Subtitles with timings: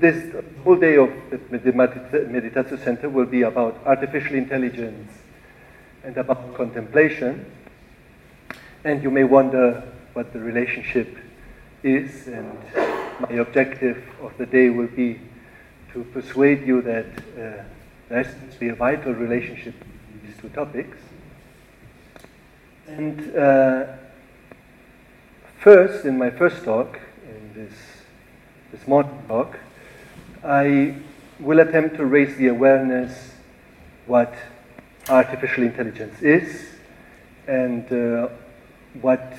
[0.00, 5.10] this whole day of the Meditatio Center will be about artificial intelligence
[6.02, 7.44] and about contemplation.
[8.84, 11.16] And you may wonder what the relationship
[11.82, 12.58] is, and
[13.20, 15.20] my objective of the day will be
[15.92, 17.64] to persuade you that uh,
[18.08, 20.98] there has to be a vital relationship between these two topics.
[22.86, 23.86] And uh,
[25.58, 27.74] first, in my first talk, in this,
[28.72, 29.58] this morning talk,
[30.44, 30.96] I
[31.40, 33.32] will attempt to raise the awareness
[34.04, 34.34] what
[35.08, 36.66] artificial intelligence is
[37.46, 38.28] and uh,
[39.00, 39.32] what,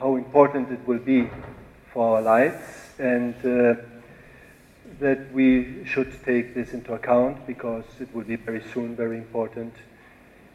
[0.00, 1.30] how important it will be
[1.92, 2.64] for our lives
[2.98, 3.80] and uh,
[4.98, 9.74] that we should take this into account because it will be very soon very important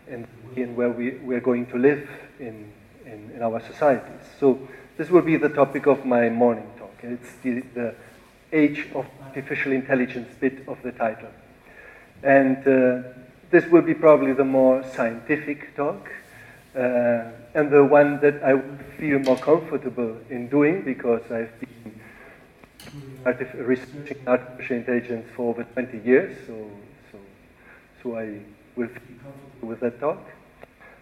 [0.09, 2.09] and in where we, we're going to live
[2.41, 2.70] in,
[3.05, 4.27] in, in, our societies.
[4.38, 4.67] So
[4.98, 6.93] this will be the topic of my morning talk.
[7.03, 7.95] It's the, the
[8.53, 11.29] age of artificial intelligence bit of the title.
[12.23, 13.07] And uh,
[13.49, 16.12] this will be probably the more scientific talk,
[16.76, 18.61] uh, and the one that I
[18.98, 21.93] feel more comfortable in doing because I've been
[23.26, 26.70] artif- researching artificial intelligence for over 20 years, so,
[27.11, 27.17] so,
[28.01, 28.39] so I
[28.76, 30.21] will feel comfortable with that talk.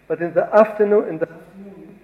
[0.07, 1.99] But in the afternoon, in the afternoon,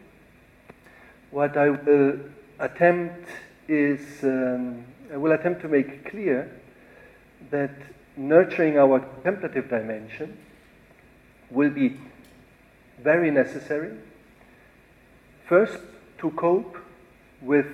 [1.32, 2.20] what I will
[2.60, 3.28] attempt
[3.68, 4.86] is um,
[5.18, 6.52] will attempt to make clear
[7.52, 7.72] that
[8.18, 10.38] nurturing our contemplative dimension
[11.50, 11.98] will be
[13.02, 13.92] very necessary.
[15.48, 15.78] First,
[16.20, 16.78] to cope
[17.42, 17.68] with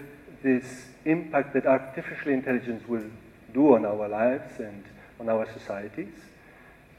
[0.44, 3.10] this impact that artificial intelligence will
[3.54, 4.84] do on our lives and
[5.20, 6.14] on our societies,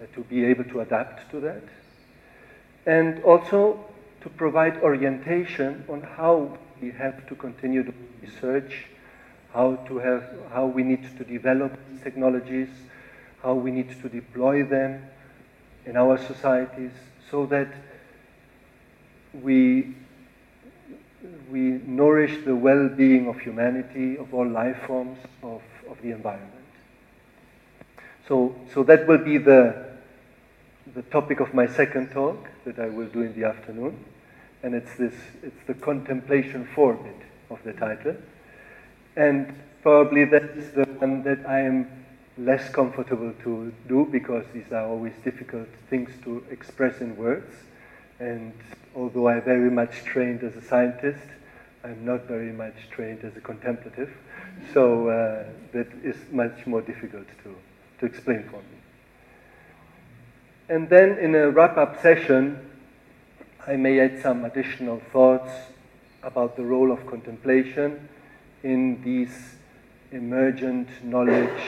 [0.00, 1.62] uh, to be able to adapt to that,
[2.86, 3.84] and also
[4.20, 8.86] to provide orientation on how we have to continue to research
[9.52, 11.72] how to have, how we need to develop
[12.02, 12.68] technologies,
[13.42, 15.02] how we need to deploy them
[15.84, 16.92] in our societies
[17.30, 17.68] so that
[19.42, 19.94] we,
[21.50, 26.52] we nourish the well-being of humanity, of all life forms, of, of the environment.
[28.28, 29.84] So, so that will be the,
[30.94, 34.04] the topic of my second talk that I will do in the afternoon.
[34.62, 37.16] And it's this, it's the contemplation for bit
[37.50, 38.16] of the title.
[39.16, 42.04] And probably that's the one that I am
[42.38, 47.52] less comfortable to do because these are always difficult things to express in words.
[48.18, 48.52] And
[48.96, 51.26] although I'm very much trained as a scientist,
[51.84, 54.10] I'm not very much trained as a contemplative.
[54.72, 57.54] So uh, that is much more difficult to,
[58.00, 58.78] to explain for me.
[60.68, 62.58] And then in a wrap up session,
[63.66, 65.52] I may add some additional thoughts
[66.22, 68.08] about the role of contemplation
[68.62, 69.56] in these
[70.12, 71.62] emergent knowledge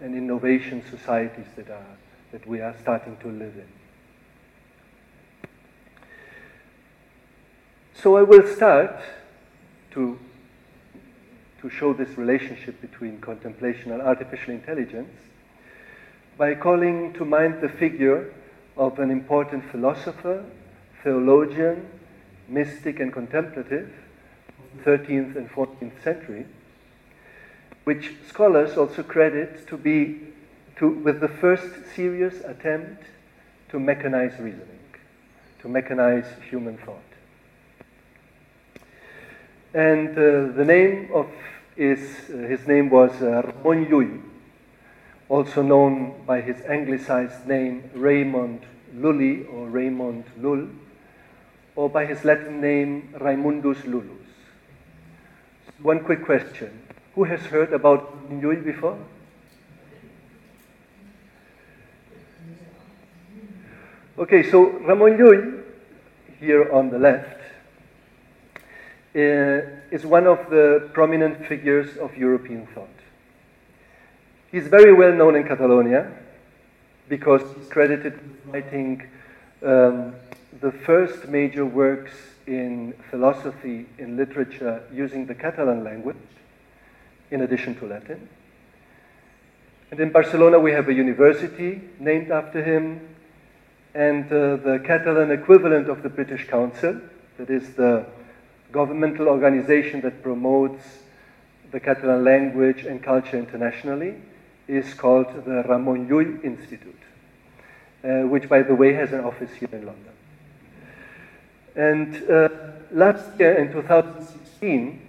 [0.00, 1.96] and innovation societies that, are,
[2.32, 3.68] that we are starting to live in.
[7.94, 9.00] So I will start
[9.90, 10.18] to,
[11.60, 15.10] to show this relationship between contemplation and artificial intelligence
[16.36, 18.32] by calling to mind the figure
[18.76, 20.44] of an important philosopher,
[21.02, 21.88] theologian,
[22.46, 23.92] mystic, and contemplative
[24.84, 26.46] 13th and 14th century,
[27.84, 30.20] which scholars also credit to be
[30.76, 33.02] to, with the first serious attempt
[33.70, 34.78] to mechanize reasoning,
[35.60, 37.02] to mechanize human thought.
[39.74, 41.26] And uh, the name of
[41.76, 42.00] is,
[42.30, 44.20] uh, his name was uh, Ramon Llull,
[45.28, 48.62] also known by his anglicized name Raymond
[48.94, 50.68] Lully or Raymond Lull,
[51.76, 54.17] or by his Latin name Raimundus Lullus.
[55.82, 56.82] One quick question.
[57.14, 58.98] Who has heard about Llull before?
[64.18, 65.62] Okay, so Ramon Llull,
[66.40, 67.40] here on the left,
[69.14, 72.88] uh, is one of the prominent figures of European thought.
[74.50, 76.10] He's very well known in Catalonia
[77.08, 79.02] because he's credited with writing
[79.62, 80.14] um,
[80.60, 82.12] the first major works
[82.48, 86.16] in philosophy, in literature, using the Catalan language,
[87.30, 88.26] in addition to Latin.
[89.90, 93.06] And in Barcelona, we have a university named after him,
[93.94, 97.00] and uh, the Catalan equivalent of the British Council,
[97.36, 98.06] that is the
[98.72, 100.82] governmental organization that promotes
[101.70, 104.14] the Catalan language and culture internationally,
[104.66, 107.02] is called the Ramon Llull Institute,
[108.04, 110.17] uh, which, by the way, has an office here in London.
[111.76, 112.48] And uh,
[112.92, 115.00] last year, in 2016,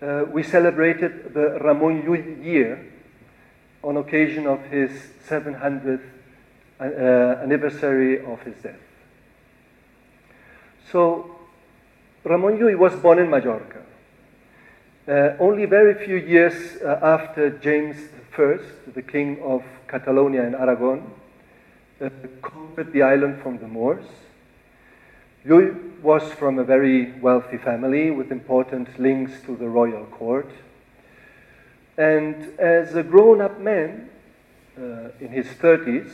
[0.00, 2.92] uh, we celebrated the Ramon Llull year
[3.82, 4.90] on occasion of his
[5.28, 6.02] 700th
[6.80, 6.84] uh,
[7.42, 8.80] anniversary of his death.
[10.90, 11.36] So,
[12.24, 13.82] Ramon Llull was born in Majorca.
[15.06, 17.96] Uh, only very few years uh, after James
[18.38, 18.58] I,
[18.94, 21.10] the king of Catalonia and Aragon,
[22.00, 22.08] uh,
[22.40, 24.04] conquered the island from the Moors.
[25.44, 30.48] Llull was from a very wealthy family with important links to the royal court.
[31.98, 34.08] And as a grown up man
[34.78, 36.12] uh, in his 30s,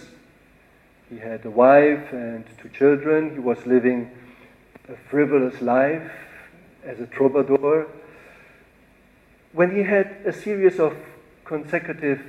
[1.11, 3.33] he had a wife and two children.
[3.33, 4.11] He was living
[4.89, 6.11] a frivolous life
[6.85, 7.87] as a troubadour.
[9.53, 10.97] When he had a series of
[11.45, 12.23] consecutive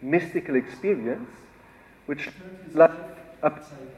[0.00, 1.30] mystical experience,
[2.06, 2.96] which turned his life
[3.42, 3.97] upside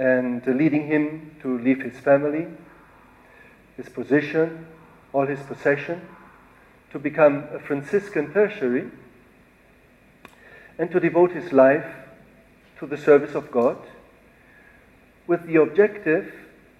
[0.00, 2.46] and leading him to leave his family,
[3.76, 4.66] his position,
[5.12, 6.00] all his possession,
[6.90, 8.90] to become a Franciscan tertiary,
[10.78, 11.84] and to devote his life
[12.78, 13.76] to the service of God
[15.26, 16.32] with the objective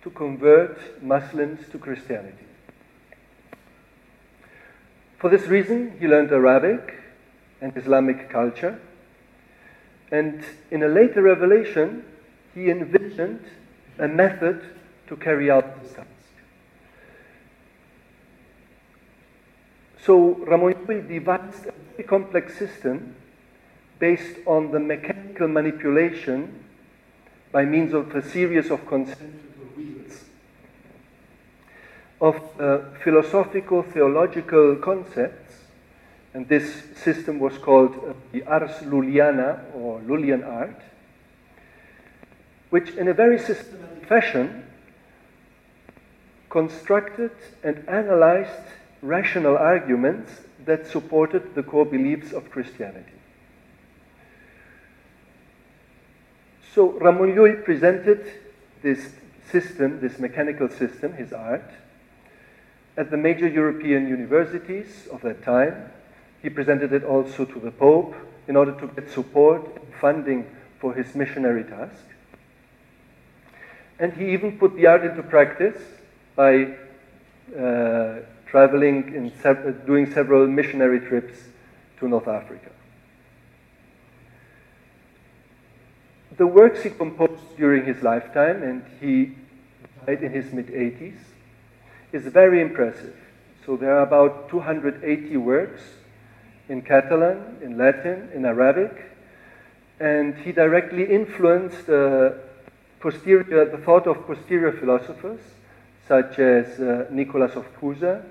[0.02, 2.46] to convert Muslims to Christianity.
[5.18, 6.94] For this reason, he learned Arabic
[7.60, 8.80] and Islamic culture,
[10.10, 12.06] and in a later revelation,
[12.54, 13.44] he envisioned
[13.98, 14.62] a method
[15.06, 16.08] to carry out this task.
[20.02, 23.14] So Ramon devised a very complex system
[23.98, 26.64] based on the mechanical manipulation
[27.52, 29.30] by means of a series of concentric
[29.76, 30.24] wheels
[32.20, 35.54] of uh, philosophical theological concepts,
[36.34, 40.80] and this system was called uh, the Ars Lulliana or Lullian art,
[42.70, 44.64] which in a very systematic fashion
[46.48, 47.30] constructed
[47.62, 48.66] and analyzed
[49.02, 50.32] rational arguments
[50.64, 53.12] that supported the core beliefs of Christianity.
[56.74, 58.30] So Ramon Llull presented
[58.82, 59.10] this
[59.50, 61.68] system, this mechanical system, his art,
[62.96, 65.90] at the major European universities of that time.
[66.42, 68.14] He presented it also to the Pope
[68.46, 70.46] in order to get support and funding
[70.78, 72.04] for his missionary task.
[74.00, 75.80] And he even put the art into practice
[76.34, 76.74] by
[77.56, 81.38] uh, traveling in sev- doing several missionary trips
[81.98, 82.70] to North Africa.
[86.38, 89.36] The works he composed during his lifetime, and he
[90.06, 91.18] died in his mid 80s,
[92.12, 93.14] is very impressive.
[93.66, 95.82] So there are about 280 works
[96.70, 99.10] in Catalan, in Latin, in Arabic,
[99.98, 102.30] and he directly influenced uh,
[103.00, 105.40] posterior, the thought of posterior philosophers
[106.06, 108.22] such as uh, Nicholas of Cusa,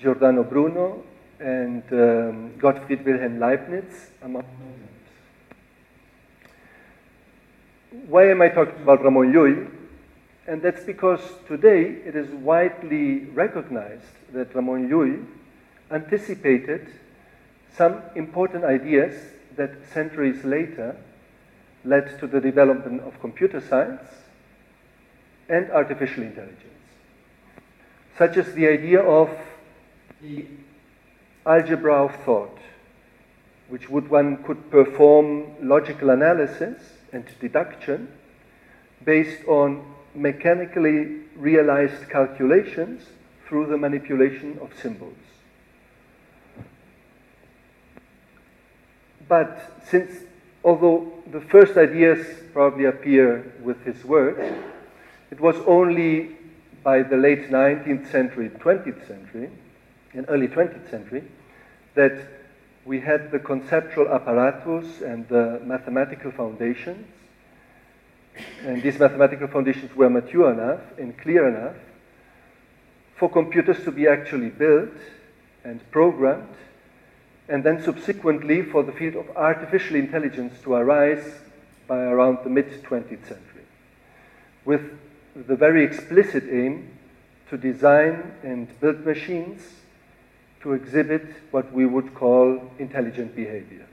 [0.00, 1.02] Giordano Bruno,
[1.40, 4.88] and um, Gottfried Wilhelm Leibniz, among others.
[8.08, 9.70] Why am I talking about Ramon Llull?
[10.46, 15.24] And that's because today it is widely recognized that Ramon Llull
[15.90, 16.88] anticipated
[17.76, 19.14] some important ideas
[19.56, 20.96] that centuries later
[21.84, 24.02] led to the development of computer science
[25.48, 26.64] and artificial intelligence,
[28.16, 29.30] such as the idea of
[30.20, 30.44] the
[31.46, 32.58] algebra of thought,
[33.68, 36.78] which would one could perform logical analysis
[37.12, 38.08] and deduction
[39.04, 43.04] based on mechanically realized calculations
[43.46, 45.16] through the manipulation of symbols.
[49.28, 50.24] But since,
[50.64, 52.18] although the first ideas
[52.52, 54.38] probably appear with his work,
[55.30, 56.36] it was only
[56.82, 59.50] by the late 19th century, 20th century,
[60.14, 61.24] in early 20th century
[61.94, 62.16] that
[62.86, 67.06] we had the conceptual apparatus and the mathematical foundations.
[68.62, 71.76] And these mathematical foundations were mature enough and clear enough
[73.16, 74.94] for computers to be actually built
[75.64, 76.54] and programmed,
[77.48, 81.40] and then subsequently for the field of artificial intelligence to arise
[81.86, 83.64] by around the mid 20th century,
[84.64, 84.82] with
[85.34, 86.90] the very explicit aim
[87.48, 89.62] to design and build machines
[90.60, 93.86] to exhibit what we would call intelligent behavior.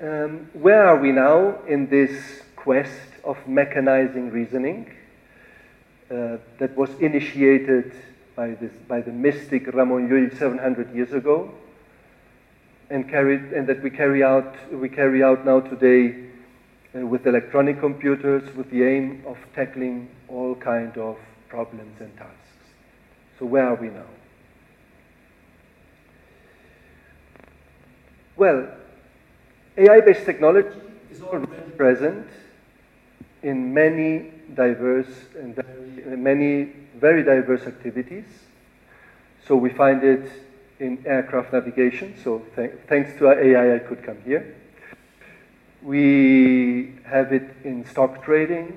[0.00, 4.90] Um, where are we now in this quest of mechanizing reasoning
[6.10, 7.92] uh, that was initiated
[8.36, 11.52] by, this, by the mystic Ramon Llull 700 years ago,
[12.90, 16.26] and, carried, and that we carry, out, we carry out now today
[16.94, 21.16] uh, with electronic computers with the aim of tackling all kind of
[21.48, 22.36] problems and tasks.
[23.38, 24.04] So where are we now?
[28.36, 28.68] Well,
[29.78, 30.76] AI-based technology
[31.10, 32.26] is already present
[33.42, 35.58] in many diverse and
[36.22, 38.24] many very diverse activities.
[39.46, 40.24] So we find it
[40.78, 42.14] in aircraft navigation.
[42.24, 44.44] So th thanks to AI, I could come here.
[45.82, 48.68] We have it in stock trading.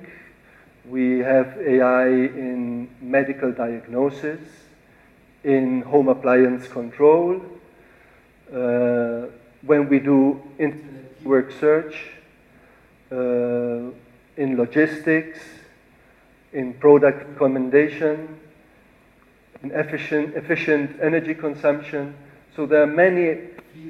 [0.96, 2.08] We have AI
[2.44, 4.40] in medical diagnosis,
[5.44, 7.30] in home appliance control.
[8.52, 9.30] Uh,
[9.70, 10.18] when we do
[10.58, 11.94] internet work search,
[13.12, 15.55] uh, in logistics,
[16.56, 18.40] in product recommendation,
[19.62, 22.14] in efficient, efficient energy consumption.
[22.56, 23.38] So there are many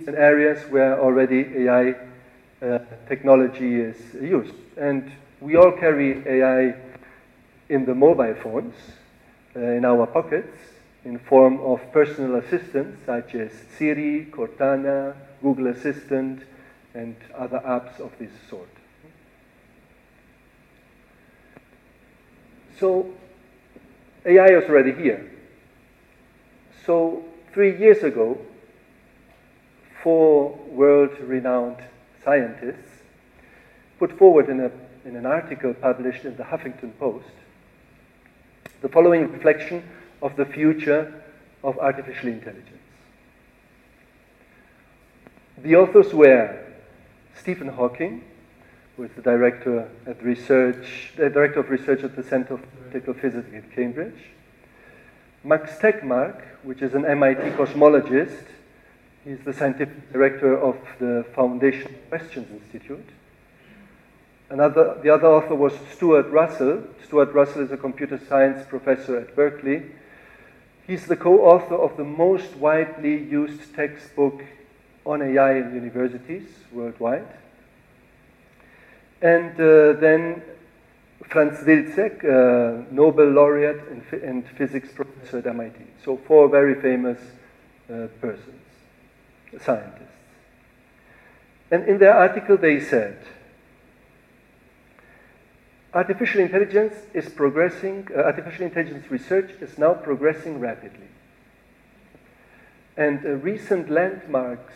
[0.08, 1.94] areas where already AI
[2.60, 4.54] uh, technology is used.
[4.76, 6.74] And we all carry AI
[7.68, 8.74] in the mobile phones,
[9.54, 10.58] uh, in our pockets,
[11.04, 16.42] in form of personal assistants such as Siri, Cortana, Google Assistant,
[16.94, 18.75] and other apps of this sort.
[22.78, 23.10] So
[24.24, 25.30] AI is already here.
[26.84, 28.38] So three years ago,
[30.02, 31.78] four world-renowned
[32.24, 33.02] scientists
[33.98, 34.70] put forward in, a,
[35.04, 37.24] in an article published in the Huffington Post
[38.82, 39.82] the following reflection
[40.20, 41.22] of the future
[41.64, 42.70] of artificial intelligence.
[45.58, 46.62] The authors were
[47.34, 48.22] Stephen Hawking,
[49.04, 52.60] is the director at research, the director of research at the Center of
[52.90, 54.30] Theoretical Physics at Cambridge,
[55.44, 58.46] Max Tegmark, which is an MIT cosmologist,
[59.24, 63.08] he's the scientific director of the Foundation Questions Institute.
[64.48, 66.84] Another, the other author was Stuart Russell.
[67.04, 69.82] Stuart Russell is a computer science professor at Berkeley.
[70.86, 74.42] He's the co-author of the most widely used textbook
[75.04, 77.26] on AI in universities worldwide.
[79.26, 80.40] And uh, then
[81.24, 85.80] Franz Wilczek, uh, Nobel laureate and, and, physics professor at MIT.
[86.04, 87.18] So four very famous
[87.90, 88.62] uh, persons,
[89.60, 90.14] scientists.
[91.72, 93.18] And in their article they said,
[95.92, 101.08] artificial intelligence is progressing, uh, artificial intelligence research is now progressing rapidly.
[102.96, 104.74] And uh, recent landmarks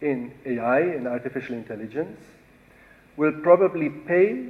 [0.00, 2.20] in AI and artificial intelligence
[3.20, 4.46] will probably pay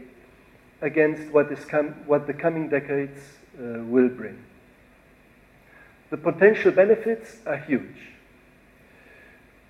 [0.80, 3.20] against what, is com- what the coming decades
[3.58, 4.38] uh, will bring.
[6.10, 8.12] The potential benefits are huge.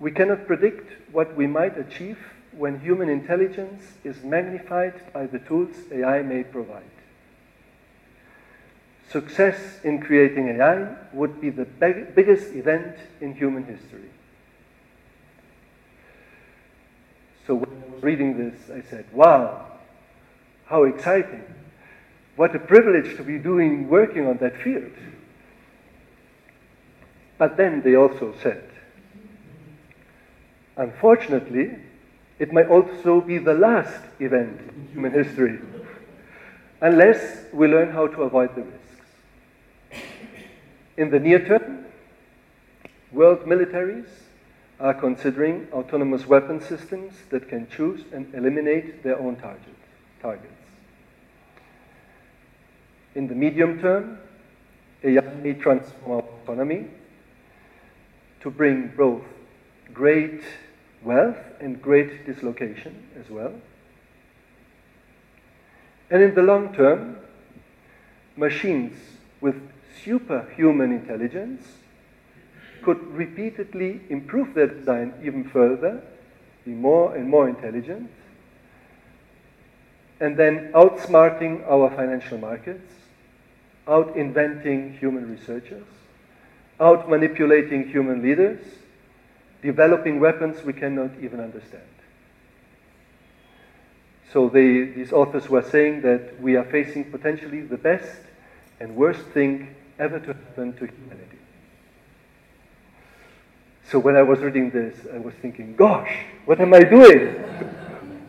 [0.00, 2.18] We cannot predict what we might achieve
[2.52, 6.92] when human intelligence is magnified by the tools AI may provide.
[9.08, 14.10] Success in creating AI would be the big, biggest event in human history.
[17.46, 19.66] So when I was reading this, I said, wow,
[20.66, 21.42] how exciting.
[22.36, 24.92] What a privilege to be doing, working on that field.
[27.38, 28.64] But then they also said,
[30.76, 31.76] unfortunately,
[32.38, 35.58] it might also be the last event in human history,
[36.80, 40.04] unless we learn how to avoid the risks.
[40.96, 41.86] In the near term,
[43.12, 44.08] world militaries
[44.80, 49.76] are considering autonomous weapon systems that can choose and eliminate their own target,
[50.22, 50.54] targets.
[53.14, 54.18] In the medium term,
[55.04, 56.86] AI may transform economy
[58.40, 59.22] to bring both
[59.92, 60.42] great
[61.02, 63.52] wealth and great dislocation as well.
[66.10, 67.18] And in the long term,
[68.36, 68.96] machines
[69.40, 69.56] with
[70.04, 71.62] superhuman intelligence
[72.82, 76.02] could repeatedly improve their design even further,
[76.64, 78.10] be more and more intelligent,
[80.20, 82.92] and then outsmarting our financial markets,
[83.88, 85.86] out inventing human researchers,
[86.78, 88.60] out manipulating human leaders,
[89.62, 91.82] developing weapons we cannot even understand.
[94.32, 98.20] So they, these authors were saying that we are facing potentially the best
[98.78, 101.29] and worst thing ever to happen to humanity.
[103.90, 106.10] So when I was reading this, I was thinking, gosh,
[106.44, 107.34] what am I doing?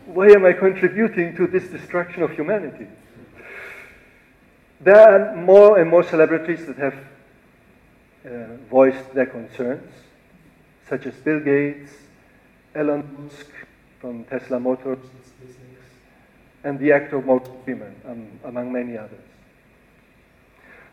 [0.06, 2.88] Why am I contributing to this destruction of humanity?
[4.80, 6.94] There are more and more celebrities that have
[8.26, 9.88] uh, voiced their concerns
[10.88, 11.92] such as Bill Gates,
[12.74, 13.46] Elon Musk
[14.00, 14.98] from Tesla Motors,
[16.64, 19.24] and the actor Morgan Freeman, um, among many others.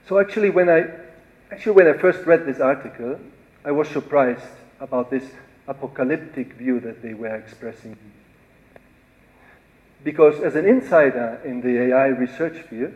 [0.08, 0.86] So actually, when I
[1.52, 3.20] actually when I first read this article,
[3.64, 4.46] I was surprised
[4.80, 5.24] about this
[5.68, 7.98] apocalyptic view that they were expressing.
[10.04, 12.96] Because as an insider in the AI research field,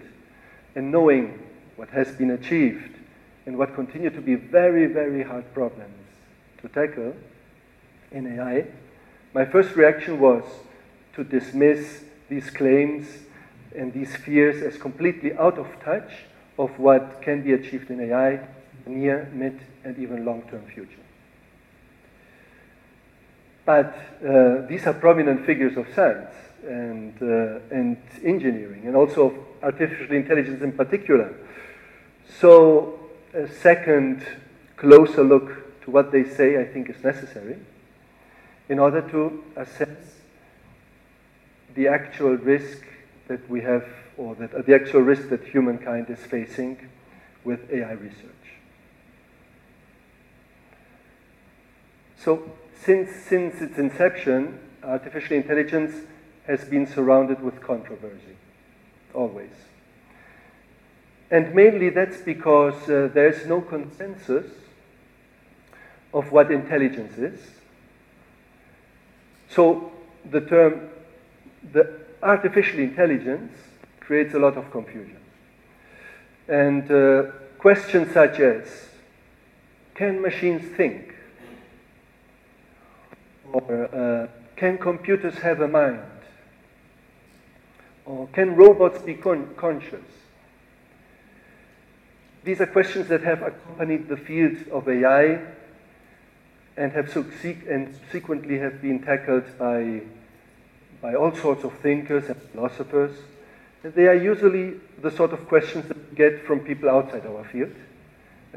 [0.76, 1.40] and knowing
[1.76, 2.98] what has been achieved
[3.46, 5.94] and what continue to be very, very hard problems
[6.62, 7.14] to tackle
[8.12, 8.66] in AI,
[9.34, 10.44] my first reaction was
[11.16, 13.06] to dismiss these claims
[13.76, 16.12] and these fears as completely out of touch
[16.58, 18.40] of what can be achieved in AI
[18.86, 21.00] near, mid, and even long-term future.
[23.66, 26.32] But uh, these are prominent figures of science
[26.68, 31.34] and, uh, and engineering, and also of artificial intelligence in particular.
[32.40, 33.00] So,
[33.34, 34.26] a second
[34.76, 37.58] closer look to what they say, I think, is necessary
[38.70, 39.98] in order to assess
[41.76, 42.84] the actual risk
[43.28, 43.86] that we have,
[44.18, 46.78] or that, uh, the actual risk that humankind is facing
[47.44, 48.43] with AI research.
[52.24, 52.50] So,
[52.82, 55.94] since, since its inception, artificial intelligence
[56.48, 58.38] has been surrounded with controversy,
[59.14, 59.50] always.
[61.30, 64.46] And mainly that's because uh, there's no consensus
[66.14, 67.40] of what intelligence is.
[69.50, 69.92] So
[70.30, 70.90] the term,
[71.74, 73.52] the artificial intelligence
[74.00, 75.18] creates a lot of confusion.
[76.48, 77.24] And uh,
[77.58, 78.90] questions such as,
[79.96, 81.13] can machines think?
[83.54, 86.02] Or uh, can computers have a mind?
[88.06, 90.04] Or can robots be con- conscious?
[92.44, 95.40] These are questions that have accompanied the field of AI
[96.76, 100.02] and have subsequently have been tackled by,
[101.02, 103.16] by all sorts of thinkers and philosophers.
[103.84, 107.44] And they are usually the sort of questions that we get from people outside our
[107.46, 107.76] field,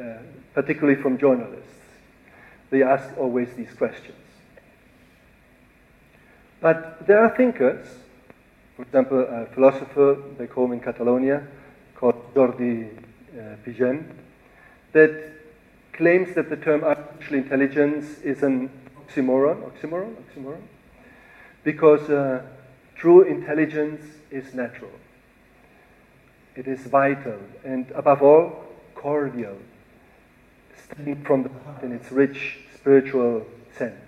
[0.01, 0.15] uh,
[0.55, 1.71] particularly from journalists.
[2.71, 4.17] They ask always these questions.
[6.61, 7.87] But there are thinkers,
[8.77, 11.47] for example, a philosopher back home in Catalonia
[11.95, 14.05] called Jordi uh, Pigem,
[14.93, 15.33] that
[15.93, 18.71] claims that the term artificial intelligence is an
[19.07, 20.63] oxymoron, oxymoron, oxymoron,
[21.65, 22.43] because uh,
[22.95, 24.91] true intelligence is natural.
[26.55, 28.65] It is vital and, above all,
[28.95, 29.59] cordial,
[30.85, 34.06] stemming from the heart in its rich spiritual sense.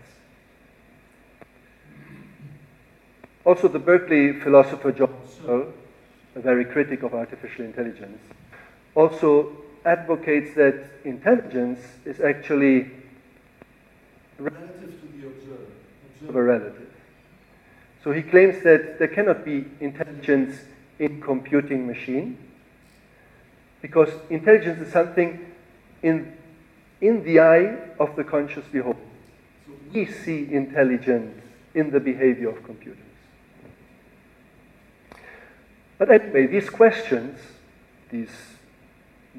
[3.48, 5.72] Also, the Berkeley philosopher John Searle,
[6.34, 8.20] a very critic of artificial intelligence,
[8.94, 9.56] also
[9.86, 12.90] advocates that intelligence is actually
[14.38, 15.64] relative to the observer,
[16.20, 16.92] observer relative.
[18.04, 20.56] So he claims that there cannot be intelligence
[20.98, 22.36] in computing machine
[23.80, 25.54] because intelligence is something
[26.02, 26.36] in,
[27.00, 28.98] in the eye of the conscious beholder.
[29.66, 31.40] So we see intelligence
[31.72, 33.07] in the behavior of computers.
[35.98, 37.38] But anyway, these questions,
[38.10, 38.30] these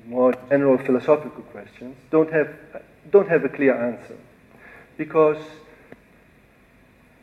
[0.06, 2.54] more general philosophical questions, don't have,
[3.10, 4.18] don't have a clear answer.
[4.98, 5.38] Because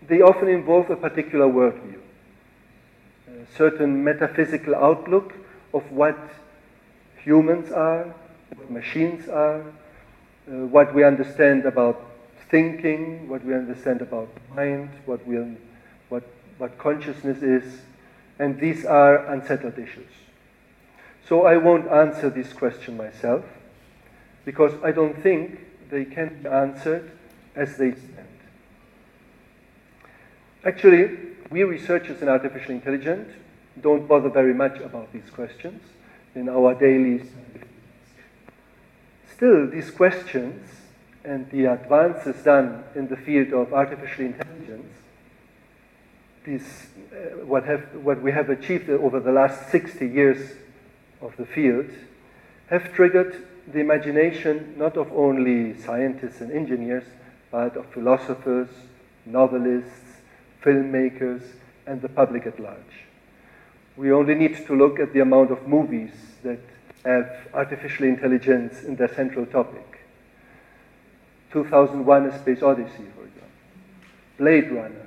[0.09, 2.01] they often involve a particular worldview,
[3.29, 5.35] a certain metaphysical outlook
[5.75, 6.17] of what
[7.23, 8.15] humans are,
[8.55, 12.01] what machines are, uh, what we understand about
[12.49, 15.37] thinking, what we understand about mind, what, we,
[16.09, 16.23] what,
[16.59, 17.81] what consciousness is,
[18.39, 20.11] and these are unsettled issues.
[21.29, 23.45] So I won't answer this question myself,
[24.45, 27.11] because I don't think they can be answered
[27.55, 28.29] as they stand.
[30.65, 31.19] Actually,
[31.51, 33.33] we researchers in artificial intelligence
[33.81, 35.83] don't bother very much about these questions
[36.35, 37.23] in our daily
[39.37, 40.67] Still, these questions
[41.23, 44.46] and the advances done in the field of artificial intelligence
[46.47, 50.53] uh, what, have, what we have achieved over the last 60 years
[51.21, 51.91] of the field
[52.69, 57.05] have triggered the imagination not of only scientists and engineers,
[57.51, 58.69] but of philosophers,
[59.25, 60.19] novelists,
[60.63, 61.43] filmmakers,
[61.87, 63.07] and the public at large.
[63.97, 66.61] We only need to look at the amount of movies that
[67.05, 70.01] have artificial intelligence in their central topic.
[71.53, 73.49] 2001 A Space Odyssey, for example.
[74.39, 75.06] Blade Runner.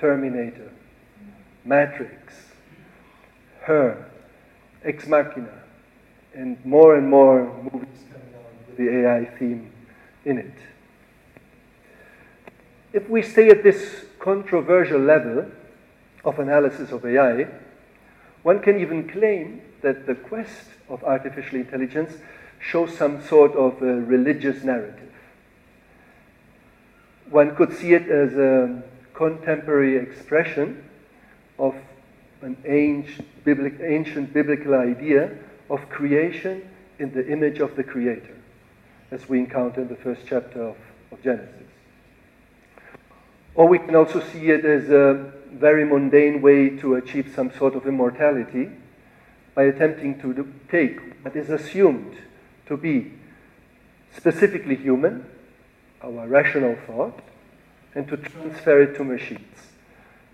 [0.00, 0.72] Terminator,
[1.64, 2.34] Matrix,
[3.62, 4.10] Her,
[4.82, 5.62] Ex Machina,
[6.34, 9.70] and more and more movies coming on with the AI theme
[10.24, 10.54] in it.
[12.92, 15.46] If we stay at this controversial level
[16.24, 17.46] of analysis of AI,
[18.42, 22.14] one can even claim that the quest of artificial intelligence
[22.58, 25.10] shows some sort of a religious narrative.
[27.30, 28.82] one could see it as a
[29.20, 30.82] contemporary expression
[31.58, 31.74] of
[32.40, 33.28] an ancient,
[33.82, 35.30] ancient biblical idea
[35.68, 36.66] of creation
[36.98, 38.34] in the image of the Creator,
[39.10, 40.76] as we encounter in the first chapter of,
[41.12, 41.68] of Genesis.
[43.54, 47.74] Or we can also see it as a very mundane way to achieve some sort
[47.74, 48.70] of immortality
[49.54, 52.16] by attempting to take what is assumed
[52.64, 53.12] to be
[54.16, 55.26] specifically human,
[56.02, 57.20] our rational thought,
[57.94, 59.56] and to transfer it to machines,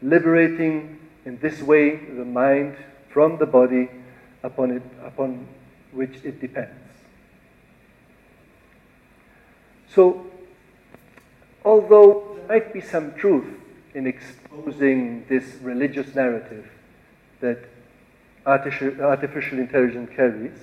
[0.02, 2.76] liberating in this way the mind
[3.08, 3.88] from the body
[4.42, 5.46] upon, it, upon
[5.92, 6.72] which it depends.
[9.94, 10.26] So,
[11.64, 13.46] although there might be some truth
[13.94, 16.68] in exposing this religious narrative
[17.40, 17.58] that
[18.44, 20.58] artificial, artificial intelligence carries,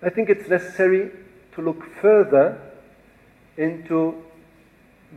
[0.00, 1.10] I think it's necessary
[1.54, 2.67] to look further
[3.58, 4.22] into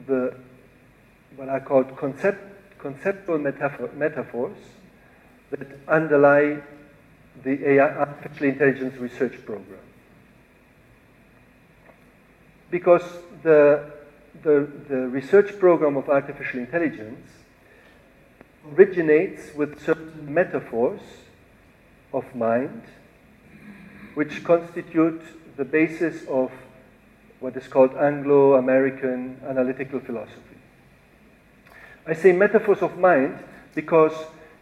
[0.07, 0.35] the
[1.35, 4.57] what I call concept, conceptual metaphor, metaphors
[5.51, 6.61] that underlie
[7.43, 9.79] the AI, artificial intelligence research program.
[12.69, 13.03] Because
[13.43, 13.91] the,
[14.43, 17.27] the, the research program of artificial intelligence
[18.75, 21.01] originates with certain metaphors
[22.13, 22.83] of mind
[24.13, 25.21] which constitute
[25.57, 26.51] the basis of
[27.41, 30.57] what is called Anglo American analytical philosophy.
[32.05, 33.39] I say metaphors of mind
[33.73, 34.13] because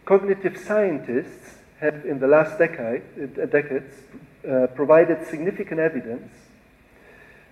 [0.06, 3.94] cognitive scientists have, in the last decade, uh, decades,
[4.48, 6.32] uh, provided significant evidence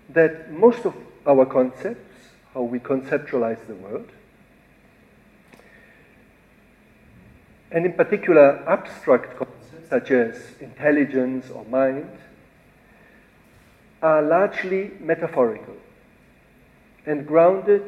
[0.09, 0.95] that most of
[1.27, 4.09] our concepts, how we conceptualize the world,
[7.71, 12.11] and in particular abstract concepts such as intelligence or mind,
[14.02, 15.76] are largely metaphorical
[17.06, 17.82] and grounded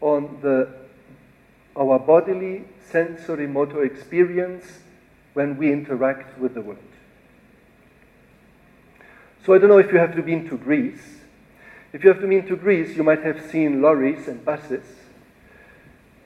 [0.00, 0.68] on the,
[1.76, 4.80] our bodily sensory motor experience
[5.34, 6.78] when we interact with the world.
[9.44, 11.00] So I don't know if you have been to Greece.
[11.92, 14.84] If you have been to Greece, you might have seen lorries and buses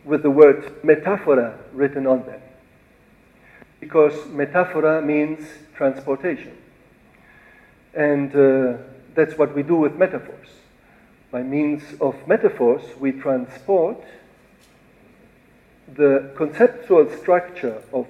[0.05, 2.41] with the word metaphora written on them.
[3.79, 6.57] Because metaphora means transportation.
[7.95, 8.79] And uh,
[9.15, 10.49] that's what we do with metaphors.
[11.31, 14.03] By means of metaphors, we transport
[15.95, 18.07] the conceptual structure of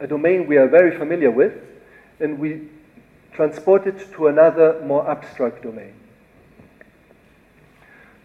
[0.00, 1.52] a domain we are very familiar with,
[2.20, 2.68] and we
[3.32, 5.94] transport it to another more abstract domain.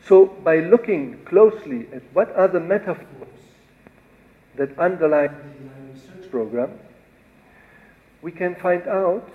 [0.07, 3.07] So, by looking closely at what are the metaphors
[4.55, 5.35] that underlie the
[5.93, 6.71] research program,
[8.21, 9.29] we can find out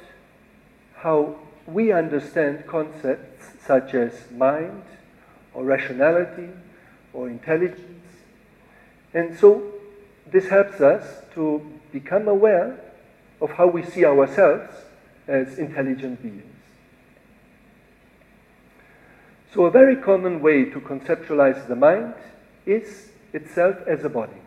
[0.95, 1.37] how
[1.69, 4.83] we understand concepts such as mind,
[5.53, 6.49] or rationality,
[7.13, 8.07] or intelligence.
[9.13, 9.75] And so
[10.27, 11.61] this helps us to
[11.93, 12.81] become aware
[13.41, 14.75] of how we see ourselves
[15.27, 16.43] as intelligent beings.
[19.53, 22.15] So, a very common way to conceptualize the mind
[22.67, 24.41] is itself as a body.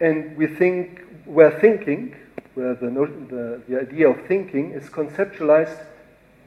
[0.00, 2.14] And we think, we're thinking
[2.58, 2.90] where the,
[3.30, 5.80] the, the idea of thinking is conceptualized,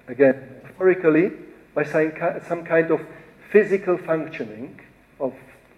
[0.09, 1.31] again, metaphorically,
[1.73, 2.99] by some kind of
[3.49, 4.77] physical functioning
[5.21, 5.33] of,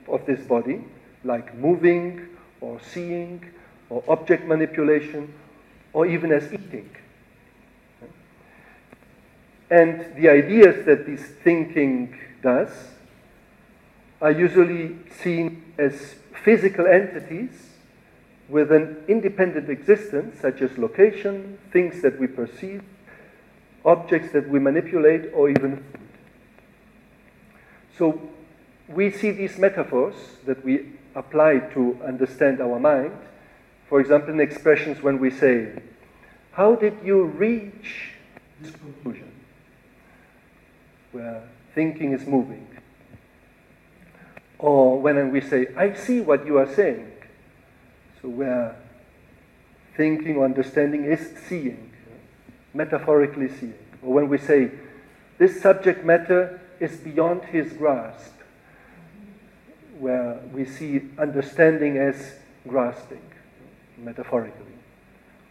[0.08, 0.82] of this body,
[1.24, 2.28] like moving
[2.62, 3.46] or seeing
[3.92, 5.32] or object manipulation
[5.94, 6.90] or even as eating.
[9.70, 12.70] And the ideas that this thinking does
[14.20, 17.73] are usually seen as physical entities
[18.50, 22.84] with an independent existence, such as location, things that we perceive,
[23.86, 25.84] objects that we manipulate, or even.
[27.98, 28.22] So
[28.88, 33.18] we see these metaphors that we apply to understand our mind,
[33.88, 35.82] for example, in expressions when we say,
[36.52, 38.12] How did you reach
[38.62, 39.32] this conclusion?
[41.12, 42.68] Where thinking is moving.
[44.60, 47.12] Or when we say, I see what you are saying.
[48.24, 48.76] So where
[49.98, 51.92] thinking or understanding is seeing,
[52.74, 53.76] metaphorically seeing.
[54.02, 54.72] Or when we say,
[55.38, 58.32] this subject matter is beyond his grasp,
[60.00, 63.22] where we see understanding as grasping,
[63.98, 64.78] metaphorically.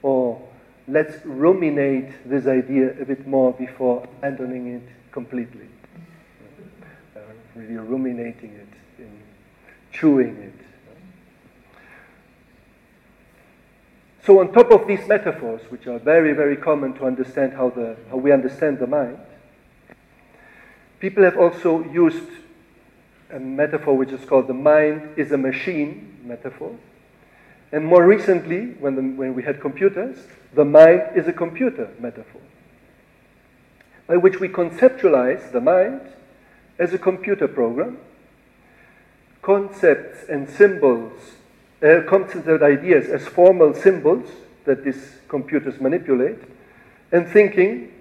[0.01, 0.41] Or
[0.89, 5.69] let's ruminate this idea a bit more before abandoning it completely.
[7.15, 7.21] Uh,
[7.55, 9.23] really ruminating it, in
[9.93, 10.62] chewing it.
[14.25, 17.97] So, on top of these metaphors, which are very, very common to understand how, the,
[18.11, 19.19] how we understand the mind,
[21.03, 22.31] People have also used
[23.33, 26.79] a metaphor which is called the mind is a machine metaphor.
[27.73, 30.17] And more recently, when, the, when we had computers,
[30.55, 32.41] the mind is a computer metaphor,
[34.07, 36.03] by which we conceptualize the mind
[36.79, 37.99] as a computer program,
[39.43, 41.21] concepts and symbols,
[41.83, 44.29] uh, concepts ideas as formal symbols
[44.65, 46.39] that these computers manipulate,
[47.11, 47.93] and thinking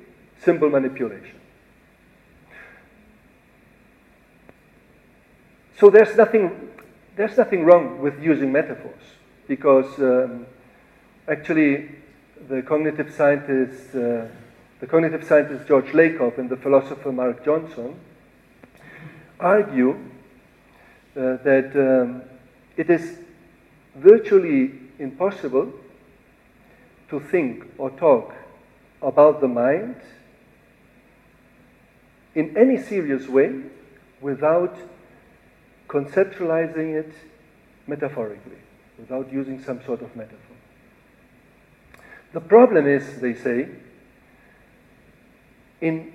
[0.44, 1.40] symbol manipulation.
[5.78, 6.70] So there's nothing,
[7.16, 9.02] there's nothing wrong with using metaphors
[9.48, 10.46] because um,
[11.28, 11.90] actually
[12.48, 14.28] the cognitive scientist, uh,
[14.80, 17.96] the cognitive scientist George Lakoff and the philosopher Mark Johnson
[19.40, 19.92] argue
[21.18, 22.22] uh, that um,
[22.78, 23.18] it is
[23.96, 25.72] virtually impossible
[27.10, 28.34] to think or talk
[29.02, 29.96] about the mind
[32.36, 33.62] in any serious way
[34.22, 34.78] without
[35.90, 37.14] conceptualizing it
[37.88, 38.58] metaphorically,
[38.98, 40.56] without using some sort of metaphor.
[42.32, 43.68] The problem is, they say,
[45.82, 46.14] in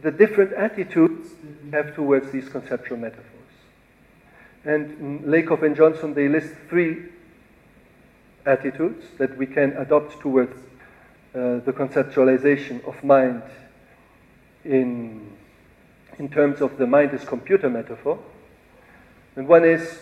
[0.00, 1.28] the different attitudes
[1.62, 3.31] we have towards these conceptual metaphors.
[4.64, 7.04] And Lakoff and Johnson, they list three
[8.46, 10.56] attitudes that we can adopt towards
[11.34, 13.42] uh, the conceptualization of mind
[14.64, 15.32] in,
[16.18, 18.18] in terms of the mind as computer metaphor.
[19.34, 19.98] And one is